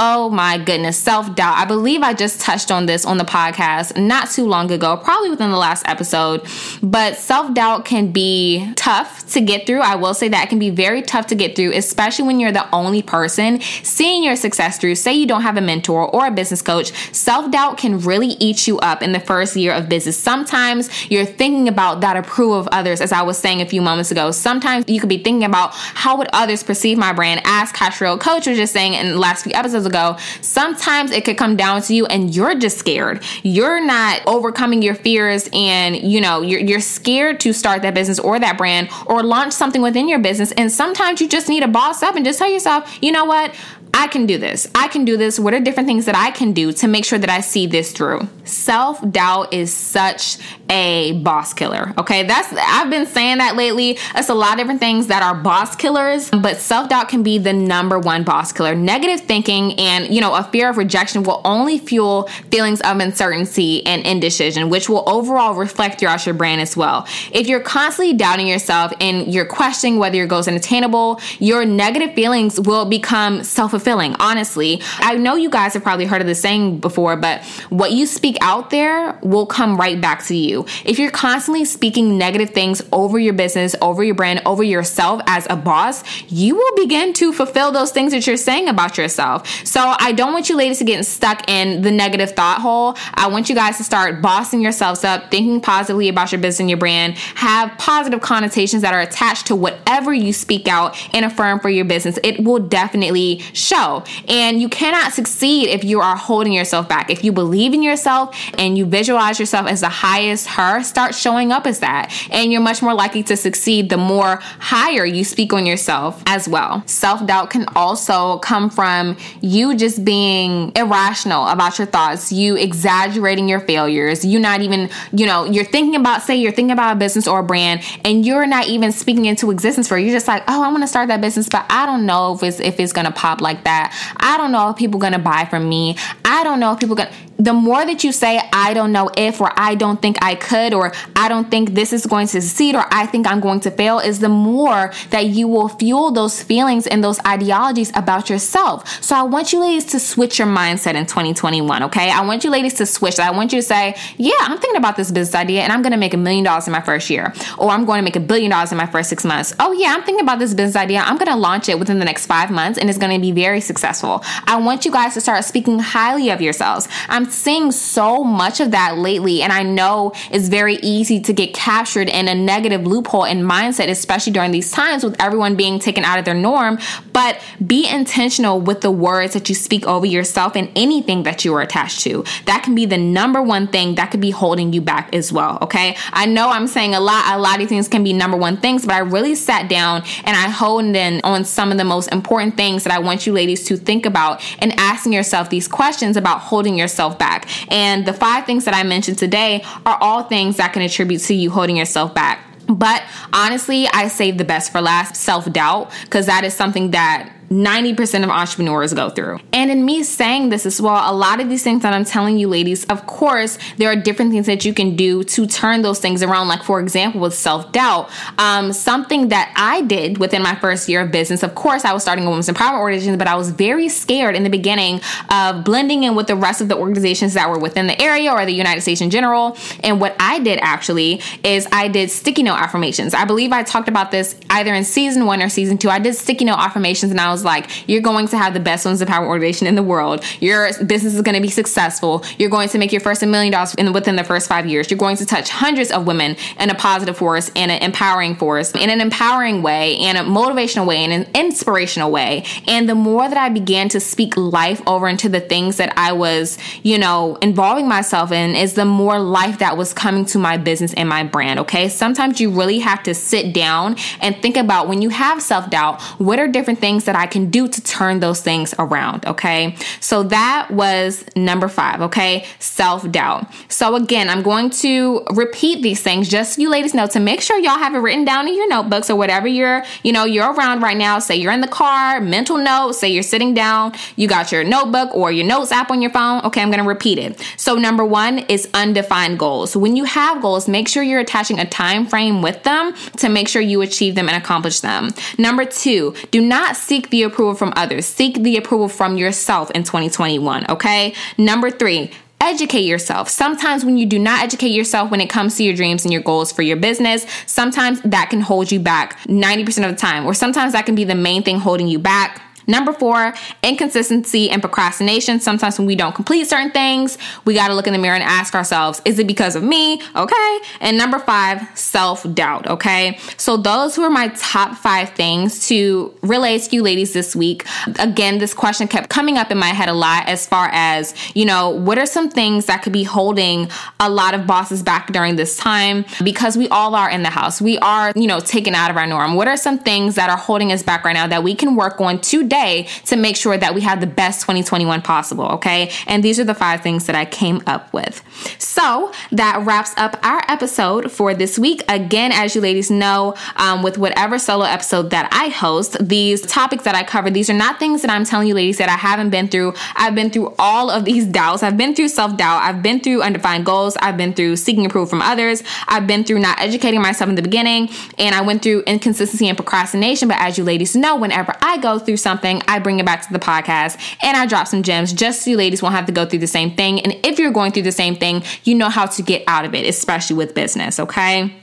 Oh 0.00 0.30
my 0.30 0.58
goodness, 0.58 0.96
self 0.96 1.34
doubt. 1.34 1.56
I 1.56 1.64
believe 1.64 2.02
I 2.02 2.14
just 2.14 2.40
touched 2.40 2.70
on 2.70 2.86
this 2.86 3.04
on 3.04 3.18
the 3.18 3.24
podcast 3.24 4.00
not 4.00 4.30
too 4.30 4.46
long 4.46 4.70
ago, 4.70 4.96
probably 4.96 5.28
within 5.28 5.50
the 5.50 5.56
last 5.56 5.84
episode. 5.88 6.46
But 6.80 7.16
self 7.16 7.52
doubt 7.52 7.84
can 7.84 8.12
be 8.12 8.72
tough 8.76 9.28
to 9.32 9.40
get 9.40 9.66
through. 9.66 9.80
I 9.80 9.96
will 9.96 10.14
say 10.14 10.28
that 10.28 10.44
it 10.44 10.48
can 10.50 10.60
be 10.60 10.70
very 10.70 11.02
tough 11.02 11.26
to 11.28 11.34
get 11.34 11.56
through, 11.56 11.72
especially 11.72 12.28
when 12.28 12.38
you're 12.38 12.52
the 12.52 12.72
only 12.72 13.02
person 13.02 13.60
seeing 13.82 14.22
your 14.22 14.36
success 14.36 14.78
through. 14.78 14.94
Say 14.94 15.14
you 15.14 15.26
don't 15.26 15.42
have 15.42 15.56
a 15.56 15.60
mentor 15.60 16.08
or 16.08 16.28
a 16.28 16.30
business 16.30 16.62
coach, 16.62 16.92
self 17.12 17.50
doubt 17.50 17.76
can 17.76 17.98
really 17.98 18.36
eat 18.38 18.68
you 18.68 18.78
up 18.78 19.02
in 19.02 19.10
the 19.10 19.20
first 19.20 19.56
year 19.56 19.72
of 19.72 19.88
business. 19.88 20.16
Sometimes 20.16 21.10
you're 21.10 21.26
thinking 21.26 21.66
about 21.66 22.02
that 22.02 22.16
approval 22.16 22.60
of 22.60 22.68
others, 22.68 23.00
as 23.00 23.10
I 23.10 23.22
was 23.22 23.36
saying 23.36 23.62
a 23.62 23.66
few 23.66 23.82
moments 23.82 24.12
ago. 24.12 24.30
Sometimes 24.30 24.84
you 24.86 25.00
could 25.00 25.08
be 25.08 25.18
thinking 25.18 25.42
about 25.42 25.74
how 25.74 26.16
would 26.18 26.28
others 26.32 26.62
perceive 26.62 26.98
my 26.98 27.12
brand, 27.12 27.40
as 27.44 27.72
Catrell 27.72 28.20
Coach 28.20 28.46
was 28.46 28.56
just 28.56 28.72
saying 28.72 28.94
in 28.94 29.10
the 29.10 29.18
last 29.18 29.42
few 29.42 29.52
episodes 29.54 29.87
ago, 29.88 30.16
sometimes 30.40 31.10
it 31.10 31.24
could 31.24 31.36
come 31.36 31.56
down 31.56 31.82
to 31.82 31.94
you 31.94 32.06
and 32.06 32.34
you're 32.34 32.54
just 32.54 32.78
scared. 32.78 33.24
You're 33.42 33.84
not 33.84 34.22
overcoming 34.26 34.82
your 34.82 34.94
fears 34.94 35.48
and, 35.52 35.96
you 35.96 36.20
know, 36.20 36.42
you're, 36.42 36.60
you're 36.60 36.80
scared 36.80 37.40
to 37.40 37.52
start 37.52 37.82
that 37.82 37.94
business 37.94 38.20
or 38.20 38.38
that 38.38 38.56
brand 38.56 38.90
or 39.06 39.24
launch 39.24 39.52
something 39.52 39.82
within 39.82 40.08
your 40.08 40.20
business. 40.20 40.52
And 40.52 40.70
sometimes 40.70 41.20
you 41.20 41.28
just 41.28 41.48
need 41.48 41.60
to 41.60 41.68
boss 41.68 42.02
up 42.02 42.14
and 42.14 42.24
just 42.24 42.38
tell 42.38 42.50
yourself, 42.50 42.98
you 43.02 43.10
know 43.10 43.24
what? 43.24 43.54
I 43.94 44.06
can 44.08 44.26
do 44.26 44.38
this. 44.38 44.68
I 44.74 44.88
can 44.88 45.04
do 45.04 45.16
this. 45.16 45.38
What 45.38 45.54
are 45.54 45.60
different 45.60 45.88
things 45.88 46.04
that 46.06 46.16
I 46.16 46.30
can 46.30 46.52
do 46.52 46.72
to 46.72 46.88
make 46.88 47.04
sure 47.04 47.18
that 47.18 47.30
I 47.30 47.40
see 47.40 47.66
this 47.66 47.92
through? 47.92 48.28
Self 48.44 49.00
doubt 49.10 49.52
is 49.52 49.72
such 49.72 50.38
a 50.70 51.12
boss 51.22 51.54
killer. 51.54 51.94
Okay. 51.98 52.22
That's, 52.22 52.52
I've 52.52 52.90
been 52.90 53.06
saying 53.06 53.38
that 53.38 53.56
lately. 53.56 53.98
It's 54.14 54.28
a 54.28 54.34
lot 54.34 54.52
of 54.52 54.58
different 54.58 54.80
things 54.80 55.08
that 55.08 55.22
are 55.22 55.34
boss 55.34 55.76
killers, 55.76 56.30
but 56.30 56.58
self 56.58 56.88
doubt 56.88 57.08
can 57.08 57.22
be 57.22 57.38
the 57.38 57.52
number 57.52 57.98
one 57.98 58.24
boss 58.24 58.52
killer. 58.52 58.74
Negative 58.74 59.20
thinking 59.20 59.78
and, 59.78 60.12
you 60.14 60.20
know, 60.20 60.34
a 60.34 60.44
fear 60.44 60.70
of 60.70 60.76
rejection 60.76 61.22
will 61.22 61.40
only 61.44 61.78
fuel 61.78 62.24
feelings 62.50 62.80
of 62.82 62.98
uncertainty 62.98 63.84
and 63.86 64.06
indecision, 64.06 64.70
which 64.70 64.88
will 64.88 65.08
overall 65.08 65.54
reflect 65.54 66.00
throughout 66.00 66.24
your 66.26 66.34
brand 66.34 66.60
as 66.60 66.76
well. 66.76 67.06
If 67.32 67.46
you're 67.46 67.60
constantly 67.60 68.14
doubting 68.14 68.46
yourself 68.46 68.92
and 69.00 69.32
you're 69.32 69.46
questioning 69.46 69.98
whether 69.98 70.16
your 70.16 70.26
goals 70.26 70.48
are 70.48 70.54
attainable, 70.54 71.20
your 71.38 71.64
negative 71.64 72.14
feelings 72.14 72.60
will 72.60 72.84
become 72.84 73.42
self 73.44 73.74
fulfilling, 73.78 74.16
honestly. 74.18 74.82
I 74.98 75.14
know 75.14 75.36
you 75.36 75.50
guys 75.50 75.74
have 75.74 75.84
probably 75.84 76.06
heard 76.06 76.20
of 76.20 76.26
this 76.26 76.40
saying 76.40 76.80
before, 76.80 77.16
but 77.16 77.44
what 77.68 77.92
you 77.92 78.06
speak 78.06 78.36
out 78.40 78.70
there 78.70 79.16
will 79.22 79.46
come 79.46 79.76
right 79.76 80.00
back 80.00 80.24
to 80.26 80.36
you. 80.36 80.66
If 80.84 80.98
you're 80.98 81.12
constantly 81.12 81.64
speaking 81.64 82.18
negative 82.18 82.50
things 82.50 82.82
over 82.92 83.20
your 83.20 83.34
business, 83.34 83.76
over 83.80 84.02
your 84.02 84.16
brand, 84.16 84.42
over 84.44 84.64
yourself 84.64 85.22
as 85.28 85.46
a 85.48 85.54
boss, 85.54 86.02
you 86.28 86.56
will 86.56 86.76
begin 86.76 87.12
to 87.14 87.32
fulfill 87.32 87.70
those 87.70 87.92
things 87.92 88.12
that 88.12 88.26
you're 88.26 88.36
saying 88.36 88.68
about 88.68 88.98
yourself. 88.98 89.48
So 89.64 89.94
I 89.98 90.10
don't 90.10 90.32
want 90.32 90.48
you 90.48 90.56
ladies 90.56 90.78
to 90.78 90.84
get 90.84 91.04
stuck 91.06 91.48
in 91.48 91.82
the 91.82 91.92
negative 91.92 92.32
thought 92.32 92.60
hole. 92.60 92.96
I 93.14 93.28
want 93.28 93.48
you 93.48 93.54
guys 93.54 93.76
to 93.76 93.84
start 93.84 94.20
bossing 94.20 94.60
yourselves 94.60 95.04
up, 95.04 95.30
thinking 95.30 95.60
positively 95.60 96.08
about 96.08 96.32
your 96.32 96.40
business 96.40 96.60
and 96.60 96.68
your 96.68 96.78
brand, 96.78 97.16
have 97.36 97.70
positive 97.78 98.20
connotations 98.20 98.82
that 98.82 98.92
are 98.92 99.00
attached 99.00 99.46
to 99.46 99.54
whatever 99.54 100.12
you 100.12 100.32
speak 100.32 100.66
out 100.66 100.96
and 101.14 101.24
affirm 101.24 101.60
for 101.60 101.70
your 101.70 101.84
business. 101.84 102.18
It 102.24 102.42
will 102.42 102.58
definitely 102.58 103.38
show. 103.68 104.04
And 104.26 104.60
you 104.60 104.68
cannot 104.68 105.12
succeed 105.12 105.68
if 105.68 105.84
you 105.84 106.00
are 106.00 106.16
holding 106.16 106.52
yourself 106.52 106.88
back. 106.88 107.10
If 107.10 107.22
you 107.24 107.32
believe 107.32 107.74
in 107.74 107.82
yourself, 107.82 108.34
and 108.56 108.78
you 108.78 108.86
visualize 108.86 109.38
yourself 109.38 109.66
as 109.66 109.80
the 109.80 109.88
highest 109.88 110.46
her, 110.48 110.82
start 110.82 111.14
showing 111.14 111.52
up 111.52 111.66
as 111.66 111.80
that. 111.80 112.12
And 112.30 112.50
you're 112.50 112.60
much 112.60 112.82
more 112.82 112.94
likely 112.94 113.22
to 113.24 113.36
succeed 113.36 113.90
the 113.90 113.96
more 113.96 114.36
higher 114.58 115.04
you 115.04 115.24
speak 115.24 115.52
on 115.52 115.66
yourself 115.66 116.22
as 116.26 116.48
well. 116.48 116.82
Self 116.86 117.24
doubt 117.26 117.50
can 117.50 117.66
also 117.76 118.38
come 118.38 118.70
from 118.70 119.16
you 119.40 119.76
just 119.76 120.04
being 120.04 120.72
irrational 120.74 121.46
about 121.48 121.78
your 121.78 121.86
thoughts, 121.86 122.32
you 122.32 122.56
exaggerating 122.56 123.48
your 123.48 123.60
failures, 123.60 124.24
you 124.24 124.38
not 124.38 124.60
even, 124.60 124.88
you 125.12 125.26
know, 125.26 125.44
you're 125.44 125.64
thinking 125.64 125.96
about, 125.96 126.22
say, 126.22 126.36
you're 126.36 126.52
thinking 126.52 126.72
about 126.72 126.96
a 126.96 126.98
business 126.98 127.26
or 127.26 127.40
a 127.40 127.44
brand 127.44 127.82
and 128.04 128.24
you're 128.24 128.46
not 128.46 128.66
even 128.68 128.92
speaking 128.92 129.26
into 129.26 129.50
existence 129.50 129.88
for 129.88 129.98
it. 129.98 130.02
You're 130.02 130.14
just 130.14 130.28
like, 130.28 130.42
oh, 130.48 130.62
I 130.62 130.68
want 130.68 130.82
to 130.82 130.88
start 130.88 131.08
that 131.08 131.20
business, 131.20 131.48
but 131.48 131.66
I 131.68 131.86
don't 131.86 132.06
know 132.06 132.34
if 132.34 132.42
it's 132.42 132.60
if 132.60 132.80
it's 132.80 132.92
gonna 132.92 133.12
pop 133.12 133.40
like 133.40 133.57
that. 133.64 133.94
I 134.18 134.36
don't 134.36 134.52
know 134.52 134.70
if 134.70 134.76
people 134.76 135.00
gonna 135.00 135.18
buy 135.18 135.46
from 135.46 135.68
me. 135.68 135.96
I 136.24 136.44
don't 136.44 136.60
know 136.60 136.72
if 136.72 136.80
people 136.80 136.96
gonna 136.96 137.12
the 137.38 137.52
more 137.52 137.86
that 137.86 138.02
you 138.02 138.10
say, 138.10 138.40
I 138.52 138.74
don't 138.74 138.90
know 138.90 139.10
if, 139.16 139.40
or 139.40 139.52
I 139.56 139.76
don't 139.76 140.02
think 140.02 140.16
I 140.20 140.34
could, 140.34 140.74
or 140.74 140.92
I 141.14 141.28
don't 141.28 141.48
think 141.48 141.70
this 141.70 141.92
is 141.92 142.04
going 142.04 142.26
to 142.26 142.42
succeed, 142.42 142.74
or 142.74 142.84
I 142.90 143.06
think 143.06 143.28
I'm 143.28 143.38
going 143.38 143.60
to 143.60 143.70
fail, 143.70 144.00
is 144.00 144.18
the 144.18 144.28
more 144.28 144.92
that 145.10 145.26
you 145.26 145.46
will 145.46 145.68
fuel 145.68 146.10
those 146.10 146.42
feelings 146.42 146.88
and 146.88 147.02
those 147.02 147.20
ideologies 147.24 147.92
about 147.94 148.28
yourself. 148.28 149.02
So 149.02 149.14
I 149.14 149.22
want 149.22 149.52
you 149.52 149.60
ladies 149.60 149.84
to 149.86 150.00
switch 150.00 150.40
your 150.40 150.48
mindset 150.48 150.94
in 150.94 151.06
2021, 151.06 151.84
okay? 151.84 152.10
I 152.10 152.24
want 152.26 152.42
you 152.42 152.50
ladies 152.50 152.74
to 152.74 152.86
switch. 152.86 153.20
I 153.20 153.30
want 153.30 153.52
you 153.52 153.60
to 153.60 153.66
say, 153.66 153.94
yeah, 154.16 154.32
I'm 154.40 154.58
thinking 154.58 154.76
about 154.76 154.96
this 154.96 155.12
business 155.12 155.36
idea 155.36 155.62
and 155.62 155.72
I'm 155.72 155.82
gonna 155.82 155.96
make 155.96 156.14
a 156.14 156.18
million 156.18 156.42
dollars 156.44 156.66
in 156.66 156.72
my 156.72 156.80
first 156.80 157.08
year, 157.08 157.32
or 157.56 157.70
I'm 157.70 157.84
going 157.84 157.98
to 157.98 158.04
make 158.04 158.16
a 158.16 158.20
billion 158.20 158.50
dollars 158.50 158.72
in 158.72 158.78
my 158.78 158.86
first 158.86 159.08
six 159.08 159.24
months. 159.24 159.54
Oh, 159.60 159.70
yeah, 159.72 159.94
I'm 159.94 160.02
thinking 160.02 160.24
about 160.24 160.40
this 160.40 160.54
business 160.54 160.74
idea. 160.74 161.00
I'm 161.00 161.18
gonna 161.18 161.36
launch 161.36 161.68
it 161.68 161.78
within 161.78 162.00
the 162.00 162.04
next 162.04 162.26
five 162.26 162.50
months 162.50 162.78
and 162.78 162.90
it's 162.90 162.98
gonna 162.98 163.20
be 163.20 163.30
very 163.30 163.60
successful. 163.60 164.24
I 164.44 164.58
want 164.58 164.84
you 164.84 164.90
guys 164.90 165.14
to 165.14 165.20
start 165.20 165.44
speaking 165.44 165.78
highly 165.78 166.30
of 166.30 166.40
yourselves. 166.40 166.88
I'm 167.08 167.27
seeing 167.32 167.72
so 167.72 168.24
much 168.24 168.60
of 168.60 168.70
that 168.72 168.98
lately, 168.98 169.42
and 169.42 169.52
I 169.52 169.62
know 169.62 170.12
it's 170.30 170.48
very 170.48 170.76
easy 170.76 171.20
to 171.20 171.32
get 171.32 171.54
captured 171.54 172.08
in 172.08 172.28
a 172.28 172.34
negative 172.34 172.86
loophole 172.86 173.24
and 173.24 173.42
mindset, 173.42 173.88
especially 173.88 174.32
during 174.32 174.50
these 174.50 174.70
times 174.70 175.04
with 175.04 175.20
everyone 175.20 175.56
being 175.56 175.78
taken 175.78 176.04
out 176.04 176.18
of 176.18 176.24
their 176.24 176.34
norm. 176.34 176.78
But 177.12 177.40
be 177.64 177.88
intentional 177.88 178.60
with 178.60 178.80
the 178.80 178.90
words 178.90 179.34
that 179.34 179.48
you 179.48 179.54
speak 179.54 179.86
over 179.86 180.06
yourself 180.06 180.56
and 180.56 180.70
anything 180.76 181.24
that 181.24 181.44
you 181.44 181.54
are 181.54 181.60
attached 181.62 182.00
to. 182.00 182.24
That 182.46 182.62
can 182.62 182.74
be 182.74 182.86
the 182.86 182.98
number 182.98 183.42
one 183.42 183.66
thing 183.68 183.96
that 183.96 184.10
could 184.10 184.20
be 184.20 184.30
holding 184.30 184.72
you 184.72 184.80
back 184.80 185.14
as 185.14 185.32
well. 185.32 185.58
Okay. 185.62 185.96
I 186.12 186.26
know 186.26 186.50
I'm 186.50 186.66
saying 186.66 186.94
a 186.94 187.00
lot, 187.00 187.34
a 187.34 187.38
lot 187.38 187.54
of 187.54 187.60
these 187.60 187.68
things 187.68 187.88
can 187.88 188.04
be 188.04 188.12
number 188.12 188.36
one 188.36 188.56
things, 188.56 188.86
but 188.86 188.94
I 188.94 189.00
really 189.00 189.34
sat 189.34 189.68
down 189.68 190.02
and 190.24 190.36
I 190.36 190.48
honed 190.48 190.96
in 190.96 191.20
on 191.24 191.44
some 191.44 191.72
of 191.72 191.78
the 191.78 191.84
most 191.84 192.12
important 192.12 192.56
things 192.56 192.84
that 192.84 192.92
I 192.92 192.98
want 192.98 193.26
you 193.26 193.32
ladies 193.32 193.64
to 193.64 193.76
think 193.76 194.06
about 194.06 194.42
and 194.60 194.72
asking 194.78 195.12
yourself 195.12 195.50
these 195.50 195.68
questions 195.68 196.16
about 196.16 196.40
holding 196.40 196.76
yourself 196.76 197.17
back. 197.18 197.48
And 197.72 198.06
the 198.06 198.12
five 198.12 198.46
things 198.46 198.64
that 198.64 198.74
I 198.74 198.82
mentioned 198.82 199.18
today 199.18 199.64
are 199.86 199.98
all 200.00 200.22
things 200.22 200.56
that 200.56 200.72
can 200.72 200.82
attribute 200.82 201.22
to 201.22 201.34
you 201.34 201.50
holding 201.50 201.76
yourself 201.76 202.14
back. 202.14 202.44
But 202.68 203.02
honestly, 203.32 203.88
I 203.88 204.08
saved 204.08 204.38
the 204.38 204.44
best 204.44 204.72
for 204.72 204.80
last 204.80 205.16
self 205.16 205.50
doubt 205.50 205.90
because 206.04 206.26
that 206.26 206.44
is 206.44 206.54
something 206.54 206.90
that 206.90 207.32
90% 207.50 208.24
of 208.24 208.30
entrepreneurs 208.30 208.92
go 208.92 209.10
through. 209.10 209.40
And 209.52 209.70
in 209.70 209.84
me 209.84 210.02
saying 210.02 210.50
this 210.50 210.66
as 210.66 210.80
well, 210.80 211.10
a 211.10 211.14
lot 211.14 211.40
of 211.40 211.48
these 211.48 211.62
things 211.62 211.82
that 211.82 211.94
I'm 211.94 212.04
telling 212.04 212.38
you, 212.38 212.48
ladies, 212.48 212.84
of 212.86 213.06
course, 213.06 213.58
there 213.78 213.90
are 213.90 213.96
different 213.96 214.32
things 214.32 214.46
that 214.46 214.64
you 214.64 214.74
can 214.74 214.96
do 214.96 215.24
to 215.24 215.46
turn 215.46 215.82
those 215.82 215.98
things 215.98 216.22
around. 216.22 216.48
Like, 216.48 216.62
for 216.62 216.80
example, 216.80 217.20
with 217.20 217.34
self 217.34 217.72
doubt, 217.72 218.10
um, 218.38 218.72
something 218.72 219.28
that 219.28 219.52
I 219.56 219.82
did 219.82 220.18
within 220.18 220.42
my 220.42 220.54
first 220.56 220.88
year 220.88 221.02
of 221.02 221.10
business, 221.10 221.42
of 221.42 221.54
course, 221.54 221.84
I 221.84 221.92
was 221.92 222.02
starting 222.02 222.26
a 222.26 222.28
women's 222.28 222.48
empowerment 222.48 222.80
organization, 222.80 223.16
but 223.18 223.28
I 223.28 223.36
was 223.36 223.50
very 223.50 223.88
scared 223.88 224.34
in 224.34 224.42
the 224.42 224.50
beginning 224.50 225.00
of 225.30 225.64
blending 225.64 226.02
in 226.02 226.14
with 226.14 226.26
the 226.26 226.36
rest 226.36 226.60
of 226.60 226.68
the 226.68 226.76
organizations 226.76 227.34
that 227.34 227.48
were 227.48 227.58
within 227.58 227.86
the 227.86 228.00
area 228.00 228.30
or 228.30 228.44
the 228.44 228.52
United 228.52 228.82
States 228.82 229.00
in 229.00 229.10
general. 229.10 229.56
And 229.82 230.00
what 230.00 230.14
I 230.20 230.38
did 230.38 230.58
actually 230.60 231.20
is 231.42 231.66
I 231.72 231.88
did 231.88 232.10
sticky 232.10 232.42
note 232.42 232.58
affirmations. 232.58 233.14
I 233.14 233.24
believe 233.24 233.52
I 233.52 233.62
talked 233.62 233.88
about 233.88 234.10
this 234.10 234.36
either 234.50 234.74
in 234.74 234.84
season 234.84 235.26
one 235.26 235.42
or 235.42 235.48
season 235.48 235.78
two. 235.78 235.88
I 235.88 235.98
did 235.98 236.14
sticky 236.14 236.44
note 236.44 236.58
affirmations 236.58 237.10
and 237.10 237.20
I 237.20 237.30
was 237.30 237.37
like, 237.44 237.88
you're 237.88 238.00
going 238.02 238.28
to 238.28 238.38
have 238.38 238.54
the 238.54 238.60
best 238.60 238.84
Women's 238.84 239.02
Empowerment 239.02 239.28
organization 239.28 239.66
in 239.66 239.74
the 239.74 239.82
world. 239.82 240.24
Your 240.40 240.72
business 240.84 241.14
is 241.14 241.22
going 241.22 241.34
to 241.34 241.40
be 241.40 241.50
successful. 241.50 242.24
You're 242.38 242.50
going 242.50 242.68
to 242.70 242.78
make 242.78 242.92
your 242.92 243.00
first 243.00 243.24
million 243.24 243.52
dollars 243.52 243.74
in, 243.74 243.92
within 243.92 244.16
the 244.16 244.24
first 244.24 244.48
five 244.48 244.66
years. 244.66 244.90
You're 244.90 244.98
going 244.98 245.16
to 245.16 245.26
touch 245.26 245.50
hundreds 245.50 245.90
of 245.90 246.06
women 246.06 246.36
in 246.58 246.70
a 246.70 246.74
positive 246.74 247.16
force 247.16 247.50
and 247.56 247.70
an 247.70 247.82
empowering 247.82 248.36
force, 248.36 248.72
in 248.72 248.90
an 248.90 249.00
empowering 249.00 249.62
way, 249.62 249.96
and 249.98 250.18
a 250.18 250.22
motivational 250.22 250.86
way, 250.86 250.98
and 250.98 251.12
an 251.12 251.30
inspirational 251.34 252.10
way. 252.10 252.44
And 252.66 252.88
the 252.88 252.94
more 252.94 253.28
that 253.28 253.38
I 253.38 253.48
began 253.48 253.88
to 253.90 254.00
speak 254.00 254.36
life 254.36 254.80
over 254.86 255.08
into 255.08 255.28
the 255.28 255.40
things 255.40 255.76
that 255.76 255.92
I 255.96 256.12
was, 256.12 256.58
you 256.82 256.98
know, 256.98 257.36
involving 257.36 257.88
myself 257.88 258.32
in, 258.32 258.54
is 258.54 258.74
the 258.74 258.84
more 258.84 259.18
life 259.18 259.58
that 259.58 259.76
was 259.76 259.92
coming 259.92 260.24
to 260.26 260.38
my 260.38 260.56
business 260.56 260.94
and 260.94 261.08
my 261.08 261.24
brand. 261.24 261.60
Okay. 261.60 261.88
Sometimes 261.88 262.40
you 262.40 262.50
really 262.50 262.78
have 262.78 263.02
to 263.04 263.14
sit 263.14 263.52
down 263.54 263.96
and 264.20 264.36
think 264.42 264.56
about 264.56 264.88
when 264.88 265.02
you 265.02 265.10
have 265.10 265.42
self 265.42 265.70
doubt, 265.70 266.00
what 266.18 266.38
are 266.38 266.48
different 266.48 266.78
things 266.78 267.04
that 267.04 267.16
I 267.16 267.26
can 267.30 267.50
do 267.50 267.68
to 267.68 267.82
turn 267.82 268.20
those 268.20 268.40
things 268.40 268.74
around. 268.78 269.26
Okay. 269.26 269.76
So 270.00 270.22
that 270.24 270.70
was 270.70 271.24
number 271.36 271.68
five. 271.68 272.00
Okay. 272.02 272.46
Self 272.58 273.10
doubt. 273.10 273.46
So 273.68 273.94
again, 273.94 274.28
I'm 274.28 274.42
going 274.42 274.70
to 274.70 275.24
repeat 275.32 275.82
these 275.82 276.02
things 276.02 276.28
just 276.28 276.56
so 276.56 276.62
you 276.62 276.70
ladies 276.70 276.94
know 276.94 277.06
to 277.08 277.20
make 277.20 277.40
sure 277.40 277.58
y'all 277.58 277.78
have 277.78 277.94
it 277.94 277.98
written 277.98 278.24
down 278.24 278.48
in 278.48 278.54
your 278.54 278.68
notebooks 278.68 279.10
or 279.10 279.16
whatever 279.16 279.46
you're, 279.46 279.84
you 280.02 280.12
know, 280.12 280.24
you're 280.24 280.52
around 280.52 280.80
right 280.80 280.96
now. 280.96 281.18
Say 281.18 281.36
you're 281.36 281.52
in 281.52 281.60
the 281.60 281.68
car, 281.68 282.20
mental 282.20 282.58
note, 282.58 282.92
say 282.92 283.08
you're 283.08 283.22
sitting 283.22 283.54
down, 283.54 283.92
you 284.16 284.28
got 284.28 284.50
your 284.52 284.64
notebook 284.64 285.14
or 285.14 285.30
your 285.30 285.46
notes 285.46 285.72
app 285.72 285.90
on 285.90 286.02
your 286.02 286.10
phone. 286.10 286.44
Okay. 286.44 286.60
I'm 286.62 286.70
going 286.70 286.82
to 286.82 286.88
repeat 286.88 287.18
it. 287.18 287.40
So 287.56 287.74
number 287.76 288.04
one 288.04 288.38
is 288.40 288.68
undefined 288.74 289.38
goals. 289.38 289.76
When 289.76 289.96
you 289.96 290.04
have 290.04 290.42
goals, 290.42 290.68
make 290.68 290.88
sure 290.88 291.02
you're 291.02 291.20
attaching 291.20 291.58
a 291.58 291.66
time 291.66 292.06
frame 292.06 292.42
with 292.42 292.62
them 292.62 292.94
to 293.18 293.28
make 293.28 293.48
sure 293.48 293.62
you 293.62 293.82
achieve 293.82 294.14
them 294.14 294.28
and 294.28 294.36
accomplish 294.36 294.80
them. 294.80 295.10
Number 295.38 295.64
two, 295.64 296.14
do 296.30 296.40
not 296.40 296.76
seek 296.76 297.10
the 297.10 297.17
the 297.18 297.24
approval 297.24 297.54
from 297.54 297.72
others. 297.74 298.06
Seek 298.06 298.42
the 298.42 298.56
approval 298.56 298.88
from 298.88 299.16
yourself 299.16 299.70
in 299.72 299.82
2021, 299.82 300.70
okay? 300.70 301.14
Number 301.36 301.70
three, 301.70 302.12
educate 302.40 302.82
yourself. 302.82 303.28
Sometimes 303.28 303.84
when 303.84 303.98
you 303.98 304.06
do 304.06 304.18
not 304.18 304.42
educate 304.42 304.68
yourself 304.68 305.10
when 305.10 305.20
it 305.20 305.28
comes 305.28 305.56
to 305.56 305.64
your 305.64 305.74
dreams 305.74 306.04
and 306.04 306.12
your 306.12 306.22
goals 306.22 306.52
for 306.52 306.62
your 306.62 306.76
business, 306.76 307.26
sometimes 307.46 308.00
that 308.02 308.30
can 308.30 308.40
hold 308.40 308.70
you 308.70 308.78
back 308.78 309.18
90% 309.22 309.84
of 309.84 309.90
the 309.90 309.96
time, 309.96 310.26
or 310.26 310.32
sometimes 310.32 310.72
that 310.74 310.86
can 310.86 310.94
be 310.94 311.04
the 311.04 311.16
main 311.16 311.42
thing 311.42 311.58
holding 311.58 311.88
you 311.88 311.98
back. 311.98 312.40
Number 312.68 312.92
four, 312.92 313.32
inconsistency 313.62 314.50
and 314.50 314.60
procrastination. 314.60 315.40
Sometimes 315.40 315.78
when 315.78 315.86
we 315.86 315.96
don't 315.96 316.14
complete 316.14 316.46
certain 316.46 316.70
things, 316.70 317.16
we 317.46 317.54
got 317.54 317.68
to 317.68 317.74
look 317.74 317.86
in 317.86 317.94
the 317.94 317.98
mirror 317.98 318.14
and 318.14 318.22
ask 318.22 318.54
ourselves, 318.54 319.00
is 319.06 319.18
it 319.18 319.26
because 319.26 319.56
of 319.56 319.62
me? 319.62 320.02
Okay. 320.14 320.58
And 320.80 320.98
number 320.98 321.18
five, 321.18 321.66
self 321.76 322.26
doubt. 322.34 322.66
Okay. 322.66 323.18
So 323.38 323.56
those 323.56 323.96
were 323.96 324.10
my 324.10 324.28
top 324.36 324.76
five 324.76 325.10
things 325.10 325.66
to 325.68 326.14
relate 326.22 326.62
to 326.64 326.76
you 326.76 326.82
ladies 326.82 327.14
this 327.14 327.34
week. 327.34 327.66
Again, 327.98 328.36
this 328.36 328.52
question 328.52 328.86
kept 328.86 329.08
coming 329.08 329.38
up 329.38 329.50
in 329.50 329.56
my 329.56 329.68
head 329.68 329.88
a 329.88 329.94
lot 329.94 330.28
as 330.28 330.46
far 330.46 330.68
as, 330.70 331.14
you 331.34 331.46
know, 331.46 331.70
what 331.70 331.98
are 331.98 332.06
some 332.06 332.28
things 332.28 332.66
that 332.66 332.82
could 332.82 332.92
be 332.92 333.04
holding 333.04 333.70
a 333.98 334.10
lot 334.10 334.34
of 334.34 334.46
bosses 334.46 334.82
back 334.82 335.10
during 335.10 335.36
this 335.36 335.56
time? 335.56 336.04
Because 336.22 336.56
we 336.56 336.68
all 336.68 336.94
are 336.94 337.08
in 337.08 337.22
the 337.22 337.30
house. 337.30 337.62
We 337.62 337.78
are, 337.78 338.12
you 338.14 338.26
know, 338.26 338.40
taken 338.40 338.74
out 338.74 338.90
of 338.90 338.98
our 338.98 339.06
norm. 339.06 339.36
What 339.36 339.48
are 339.48 339.56
some 339.56 339.78
things 339.78 340.16
that 340.16 340.28
are 340.28 340.36
holding 340.36 340.70
us 340.70 340.82
back 340.82 341.04
right 341.04 341.14
now 341.14 341.26
that 341.28 341.42
we 341.42 341.54
can 341.54 341.74
work 341.74 341.98
on 342.00 342.20
today? 342.20 342.57
To 343.06 343.16
make 343.16 343.36
sure 343.36 343.56
that 343.56 343.74
we 343.74 343.80
have 343.82 344.00
the 344.00 344.06
best 344.06 344.40
2021 344.42 345.02
possible, 345.02 345.46
okay? 345.46 345.90
And 346.06 346.22
these 346.22 346.38
are 346.40 346.44
the 346.44 346.54
five 346.54 346.82
things 346.82 347.06
that 347.06 347.16
I 347.16 347.24
came 347.24 347.62
up 347.66 347.92
with. 347.92 348.22
So 348.58 349.12
that 349.32 349.64
wraps 349.66 349.92
up 349.96 350.16
our 350.22 350.42
episode 350.48 351.10
for 351.10 351.34
this 351.34 351.58
week. 351.58 351.82
Again, 351.88 352.32
as 352.32 352.54
you 352.54 352.60
ladies 352.60 352.90
know, 352.90 353.34
um, 353.56 353.82
with 353.82 353.98
whatever 353.98 354.38
solo 354.38 354.64
episode 354.64 355.10
that 355.10 355.28
I 355.32 355.48
host, 355.48 355.96
these 356.00 356.42
topics 356.42 356.84
that 356.84 356.94
I 356.94 357.02
cover, 357.02 357.30
these 357.30 357.50
are 357.50 357.54
not 357.54 357.78
things 357.78 358.02
that 358.02 358.10
I'm 358.10 358.24
telling 358.24 358.48
you 358.48 358.54
ladies 358.54 358.78
that 358.78 358.88
I 358.88 358.96
haven't 358.96 359.30
been 359.30 359.48
through. 359.48 359.74
I've 359.96 360.14
been 360.14 360.30
through 360.30 360.54
all 360.58 360.90
of 360.90 361.04
these 361.04 361.26
doubts. 361.26 361.62
I've 361.62 361.76
been 361.76 361.94
through 361.94 362.08
self 362.08 362.36
doubt. 362.36 362.62
I've 362.62 362.82
been 362.82 363.00
through 363.00 363.22
undefined 363.22 363.66
goals. 363.66 363.96
I've 363.96 364.16
been 364.16 364.34
through 364.34 364.56
seeking 364.56 364.86
approval 364.86 365.06
from 365.06 365.22
others. 365.22 365.62
I've 365.86 366.06
been 366.06 366.24
through 366.24 366.40
not 366.40 366.60
educating 366.60 367.00
myself 367.02 367.28
in 367.28 367.36
the 367.36 367.42
beginning. 367.42 367.90
And 368.18 368.34
I 368.34 368.40
went 368.42 368.62
through 368.62 368.82
inconsistency 368.86 369.48
and 369.48 369.56
procrastination. 369.56 370.28
But 370.28 370.38
as 370.38 370.58
you 370.58 370.64
ladies 370.64 370.94
know, 370.96 371.16
whenever 371.16 371.54
I 371.62 371.78
go 371.78 371.98
through 371.98 372.18
something, 372.18 372.47
something, 372.48 372.68
I 372.68 372.78
bring 372.78 372.98
it 372.98 373.06
back 373.06 373.26
to 373.26 373.32
the 373.32 373.38
podcast 373.38 373.98
and 374.22 374.36
I 374.36 374.46
drop 374.46 374.68
some 374.68 374.82
gems 374.82 375.12
just 375.12 375.42
so 375.42 375.50
you 375.50 375.56
ladies 375.56 375.82
won't 375.82 375.94
have 375.94 376.06
to 376.06 376.12
go 376.12 376.26
through 376.26 376.40
the 376.40 376.46
same 376.46 376.74
thing. 376.74 377.00
And 377.00 377.14
if 377.24 377.38
you're 377.38 377.52
going 377.52 377.72
through 377.72 377.82
the 377.82 377.92
same 377.92 378.16
thing, 378.16 378.42
you 378.64 378.74
know 378.74 378.88
how 378.88 379.06
to 379.06 379.22
get 379.22 379.44
out 379.46 379.64
of 379.64 379.74
it, 379.74 379.86
especially 379.86 380.36
with 380.36 380.54
business, 380.54 380.98
okay? 381.00 381.54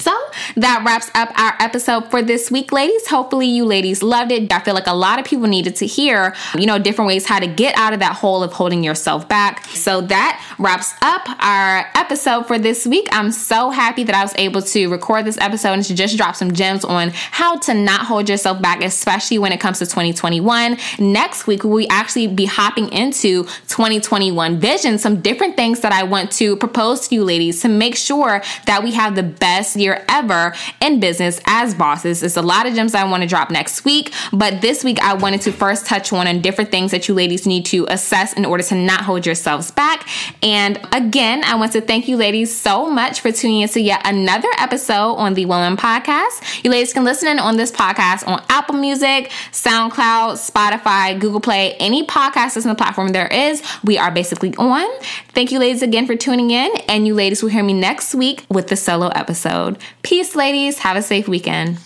So 0.00 0.12
that 0.56 0.82
wraps 0.86 1.10
up 1.14 1.30
our 1.38 1.54
episode 1.60 2.10
for 2.10 2.22
this 2.22 2.50
week, 2.50 2.72
ladies. 2.72 3.06
Hopefully, 3.08 3.46
you 3.46 3.64
ladies 3.64 4.02
loved 4.02 4.32
it. 4.32 4.52
I 4.52 4.60
feel 4.60 4.74
like 4.74 4.86
a 4.86 4.94
lot 4.94 5.18
of 5.18 5.24
people 5.24 5.46
needed 5.46 5.76
to 5.76 5.86
hear, 5.86 6.34
you 6.56 6.66
know, 6.66 6.78
different 6.78 7.08
ways 7.08 7.26
how 7.26 7.38
to 7.38 7.46
get 7.46 7.76
out 7.76 7.92
of 7.92 8.00
that 8.00 8.14
hole 8.14 8.42
of 8.42 8.52
holding 8.52 8.84
yourself 8.84 9.28
back. 9.28 9.66
So 9.66 10.00
that 10.02 10.54
wraps 10.58 10.94
up 11.02 11.28
our 11.40 11.90
episode 11.94 12.46
for 12.46 12.58
this 12.58 12.86
week. 12.86 13.08
I'm 13.12 13.32
so 13.32 13.70
happy 13.70 14.04
that 14.04 14.14
I 14.14 14.22
was 14.22 14.34
able 14.36 14.62
to 14.62 14.88
record 14.88 15.24
this 15.24 15.38
episode 15.38 15.72
and 15.72 15.84
to 15.84 15.94
just 15.94 16.16
drop 16.16 16.36
some 16.36 16.52
gems 16.52 16.84
on 16.84 17.10
how 17.12 17.58
to 17.58 17.74
not 17.74 18.06
hold 18.06 18.28
yourself 18.28 18.62
back, 18.62 18.82
especially 18.82 19.38
when 19.38 19.52
it 19.52 19.60
comes 19.60 19.78
to 19.80 19.86
2021. 19.86 20.78
Next 20.98 21.46
week, 21.46 21.64
we 21.64 21.86
actually 21.88 22.26
be 22.26 22.46
hopping 22.46 22.90
into 22.92 23.44
2021 23.68 24.58
vision, 24.58 24.98
some 24.98 25.20
different 25.20 25.56
things 25.56 25.80
that 25.80 25.92
I 25.92 26.04
want 26.04 26.30
to 26.32 26.56
propose 26.56 27.08
to 27.08 27.14
you 27.14 27.24
ladies 27.24 27.62
to 27.62 27.68
make 27.68 27.96
sure 27.96 28.42
that 28.66 28.82
we 28.82 28.92
have 28.92 29.14
the 29.14 29.22
best 29.22 29.76
year 29.88 30.04
ever 30.08 30.54
in 30.80 31.00
business 31.00 31.40
as 31.46 31.74
bosses. 31.74 32.22
It's 32.22 32.36
a 32.36 32.42
lot 32.42 32.66
of 32.66 32.74
gems 32.74 32.94
I 32.94 33.04
want 33.04 33.22
to 33.22 33.28
drop 33.28 33.50
next 33.50 33.84
week, 33.84 34.12
but 34.32 34.60
this 34.60 34.84
week 34.84 35.00
I 35.00 35.14
wanted 35.14 35.40
to 35.42 35.52
first 35.52 35.86
touch 35.86 36.12
on 36.12 36.26
on 36.26 36.40
different 36.40 36.70
things 36.70 36.90
that 36.90 37.08
you 37.08 37.14
ladies 37.14 37.46
need 37.46 37.64
to 37.66 37.86
assess 37.88 38.32
in 38.34 38.44
order 38.44 38.62
to 38.62 38.74
not 38.74 39.02
hold 39.02 39.24
yourselves 39.24 39.70
back. 39.70 40.06
And 40.42 40.78
again, 40.92 41.42
I 41.44 41.54
want 41.54 41.72
to 41.72 41.80
thank 41.80 42.08
you 42.08 42.16
ladies 42.16 42.54
so 42.54 42.90
much 42.90 43.20
for 43.20 43.32
tuning 43.32 43.62
into 43.62 43.80
yet 43.80 44.02
another 44.04 44.48
episode 44.58 45.14
on 45.14 45.34
the 45.34 45.46
Woman 45.46 45.76
Podcast. 45.76 46.64
You 46.64 46.70
ladies 46.70 46.92
can 46.92 47.04
listen 47.04 47.28
in 47.28 47.38
on 47.38 47.56
this 47.56 47.72
podcast 47.72 48.26
on 48.26 48.42
Apple 48.48 48.76
Music, 48.76 49.30
SoundCloud, 49.52 50.36
Spotify, 50.50 51.18
Google 51.18 51.40
Play, 51.40 51.74
any 51.74 52.06
podcast 52.06 52.56
listening 52.56 52.76
platform 52.76 53.08
there 53.08 53.28
is. 53.28 53.62
We 53.84 53.96
are 53.98 54.10
basically 54.10 54.54
on. 54.56 54.86
Thank 55.28 55.52
you 55.52 55.58
ladies 55.58 55.82
again 55.82 56.06
for 56.06 56.16
tuning 56.16 56.50
in, 56.50 56.70
and 56.88 57.06
you 57.06 57.14
ladies 57.14 57.42
will 57.42 57.50
hear 57.50 57.62
me 57.62 57.72
next 57.72 58.14
week 58.14 58.44
with 58.50 58.68
the 58.68 58.76
solo 58.76 59.08
episode. 59.08 59.77
Peace, 60.02 60.34
ladies. 60.34 60.78
Have 60.78 60.96
a 60.96 61.02
safe 61.02 61.28
weekend. 61.28 61.78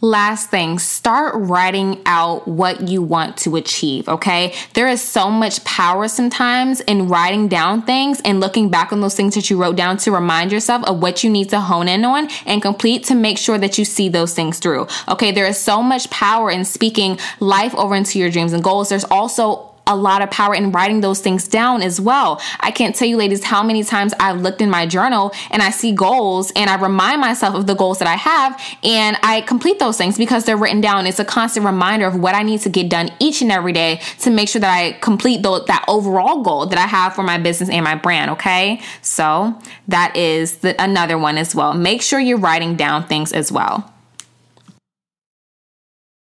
Last 0.00 0.50
thing, 0.50 0.78
start 0.78 1.34
writing 1.34 2.00
out 2.06 2.46
what 2.46 2.86
you 2.86 3.02
want 3.02 3.36
to 3.38 3.56
achieve, 3.56 4.08
okay? 4.08 4.54
There 4.74 4.86
is 4.86 5.02
so 5.02 5.28
much 5.28 5.64
power 5.64 6.06
sometimes 6.06 6.80
in 6.82 7.08
writing 7.08 7.48
down 7.48 7.82
things 7.82 8.20
and 8.24 8.38
looking 8.38 8.68
back 8.68 8.92
on 8.92 9.00
those 9.00 9.16
things 9.16 9.34
that 9.34 9.50
you 9.50 9.60
wrote 9.60 9.74
down 9.74 9.96
to 9.98 10.12
remind 10.12 10.52
yourself 10.52 10.84
of 10.84 11.02
what 11.02 11.24
you 11.24 11.30
need 11.30 11.48
to 11.50 11.58
hone 11.58 11.88
in 11.88 12.04
on 12.04 12.28
and 12.46 12.62
complete 12.62 13.02
to 13.06 13.16
make 13.16 13.38
sure 13.38 13.58
that 13.58 13.76
you 13.76 13.84
see 13.84 14.08
those 14.08 14.34
things 14.34 14.60
through. 14.60 14.86
Okay, 15.08 15.32
there 15.32 15.46
is 15.46 15.58
so 15.58 15.82
much 15.82 16.08
power 16.10 16.48
in 16.48 16.64
speaking 16.64 17.18
life 17.40 17.74
over 17.74 17.96
into 17.96 18.20
your 18.20 18.30
dreams 18.30 18.52
and 18.52 18.62
goals. 18.62 18.90
There's 18.90 19.02
also 19.02 19.67
a 19.88 19.96
lot 19.96 20.22
of 20.22 20.30
power 20.30 20.54
in 20.54 20.70
writing 20.70 21.00
those 21.00 21.20
things 21.20 21.48
down 21.48 21.82
as 21.82 22.00
well. 22.00 22.40
I 22.60 22.70
can't 22.70 22.94
tell 22.94 23.08
you, 23.08 23.16
ladies, 23.16 23.42
how 23.42 23.62
many 23.62 23.82
times 23.82 24.14
I've 24.20 24.40
looked 24.40 24.60
in 24.60 24.70
my 24.70 24.86
journal 24.86 25.32
and 25.50 25.62
I 25.62 25.70
see 25.70 25.92
goals 25.92 26.52
and 26.54 26.70
I 26.70 26.80
remind 26.80 27.20
myself 27.20 27.54
of 27.54 27.66
the 27.66 27.74
goals 27.74 27.98
that 27.98 28.06
I 28.06 28.14
have 28.14 28.60
and 28.84 29.16
I 29.22 29.40
complete 29.40 29.78
those 29.78 29.96
things 29.96 30.16
because 30.18 30.44
they're 30.44 30.56
written 30.56 30.80
down. 30.80 31.06
It's 31.06 31.18
a 31.18 31.24
constant 31.24 31.66
reminder 31.66 32.06
of 32.06 32.16
what 32.16 32.34
I 32.34 32.42
need 32.42 32.60
to 32.60 32.68
get 32.68 32.88
done 32.88 33.10
each 33.18 33.42
and 33.42 33.50
every 33.50 33.72
day 33.72 34.00
to 34.20 34.30
make 34.30 34.48
sure 34.48 34.60
that 34.60 34.72
I 34.72 34.92
complete 35.00 35.42
the, 35.42 35.64
that 35.64 35.84
overall 35.88 36.42
goal 36.42 36.66
that 36.66 36.78
I 36.78 36.86
have 36.86 37.14
for 37.14 37.22
my 37.22 37.38
business 37.38 37.70
and 37.70 37.82
my 37.84 37.94
brand. 37.94 38.30
Okay. 38.32 38.80
So 39.02 39.58
that 39.88 40.16
is 40.16 40.58
the, 40.58 40.80
another 40.80 41.18
one 41.18 41.38
as 41.38 41.54
well. 41.54 41.72
Make 41.74 42.02
sure 42.02 42.20
you're 42.20 42.38
writing 42.38 42.76
down 42.76 43.06
things 43.06 43.32
as 43.32 43.50
well. 43.50 43.92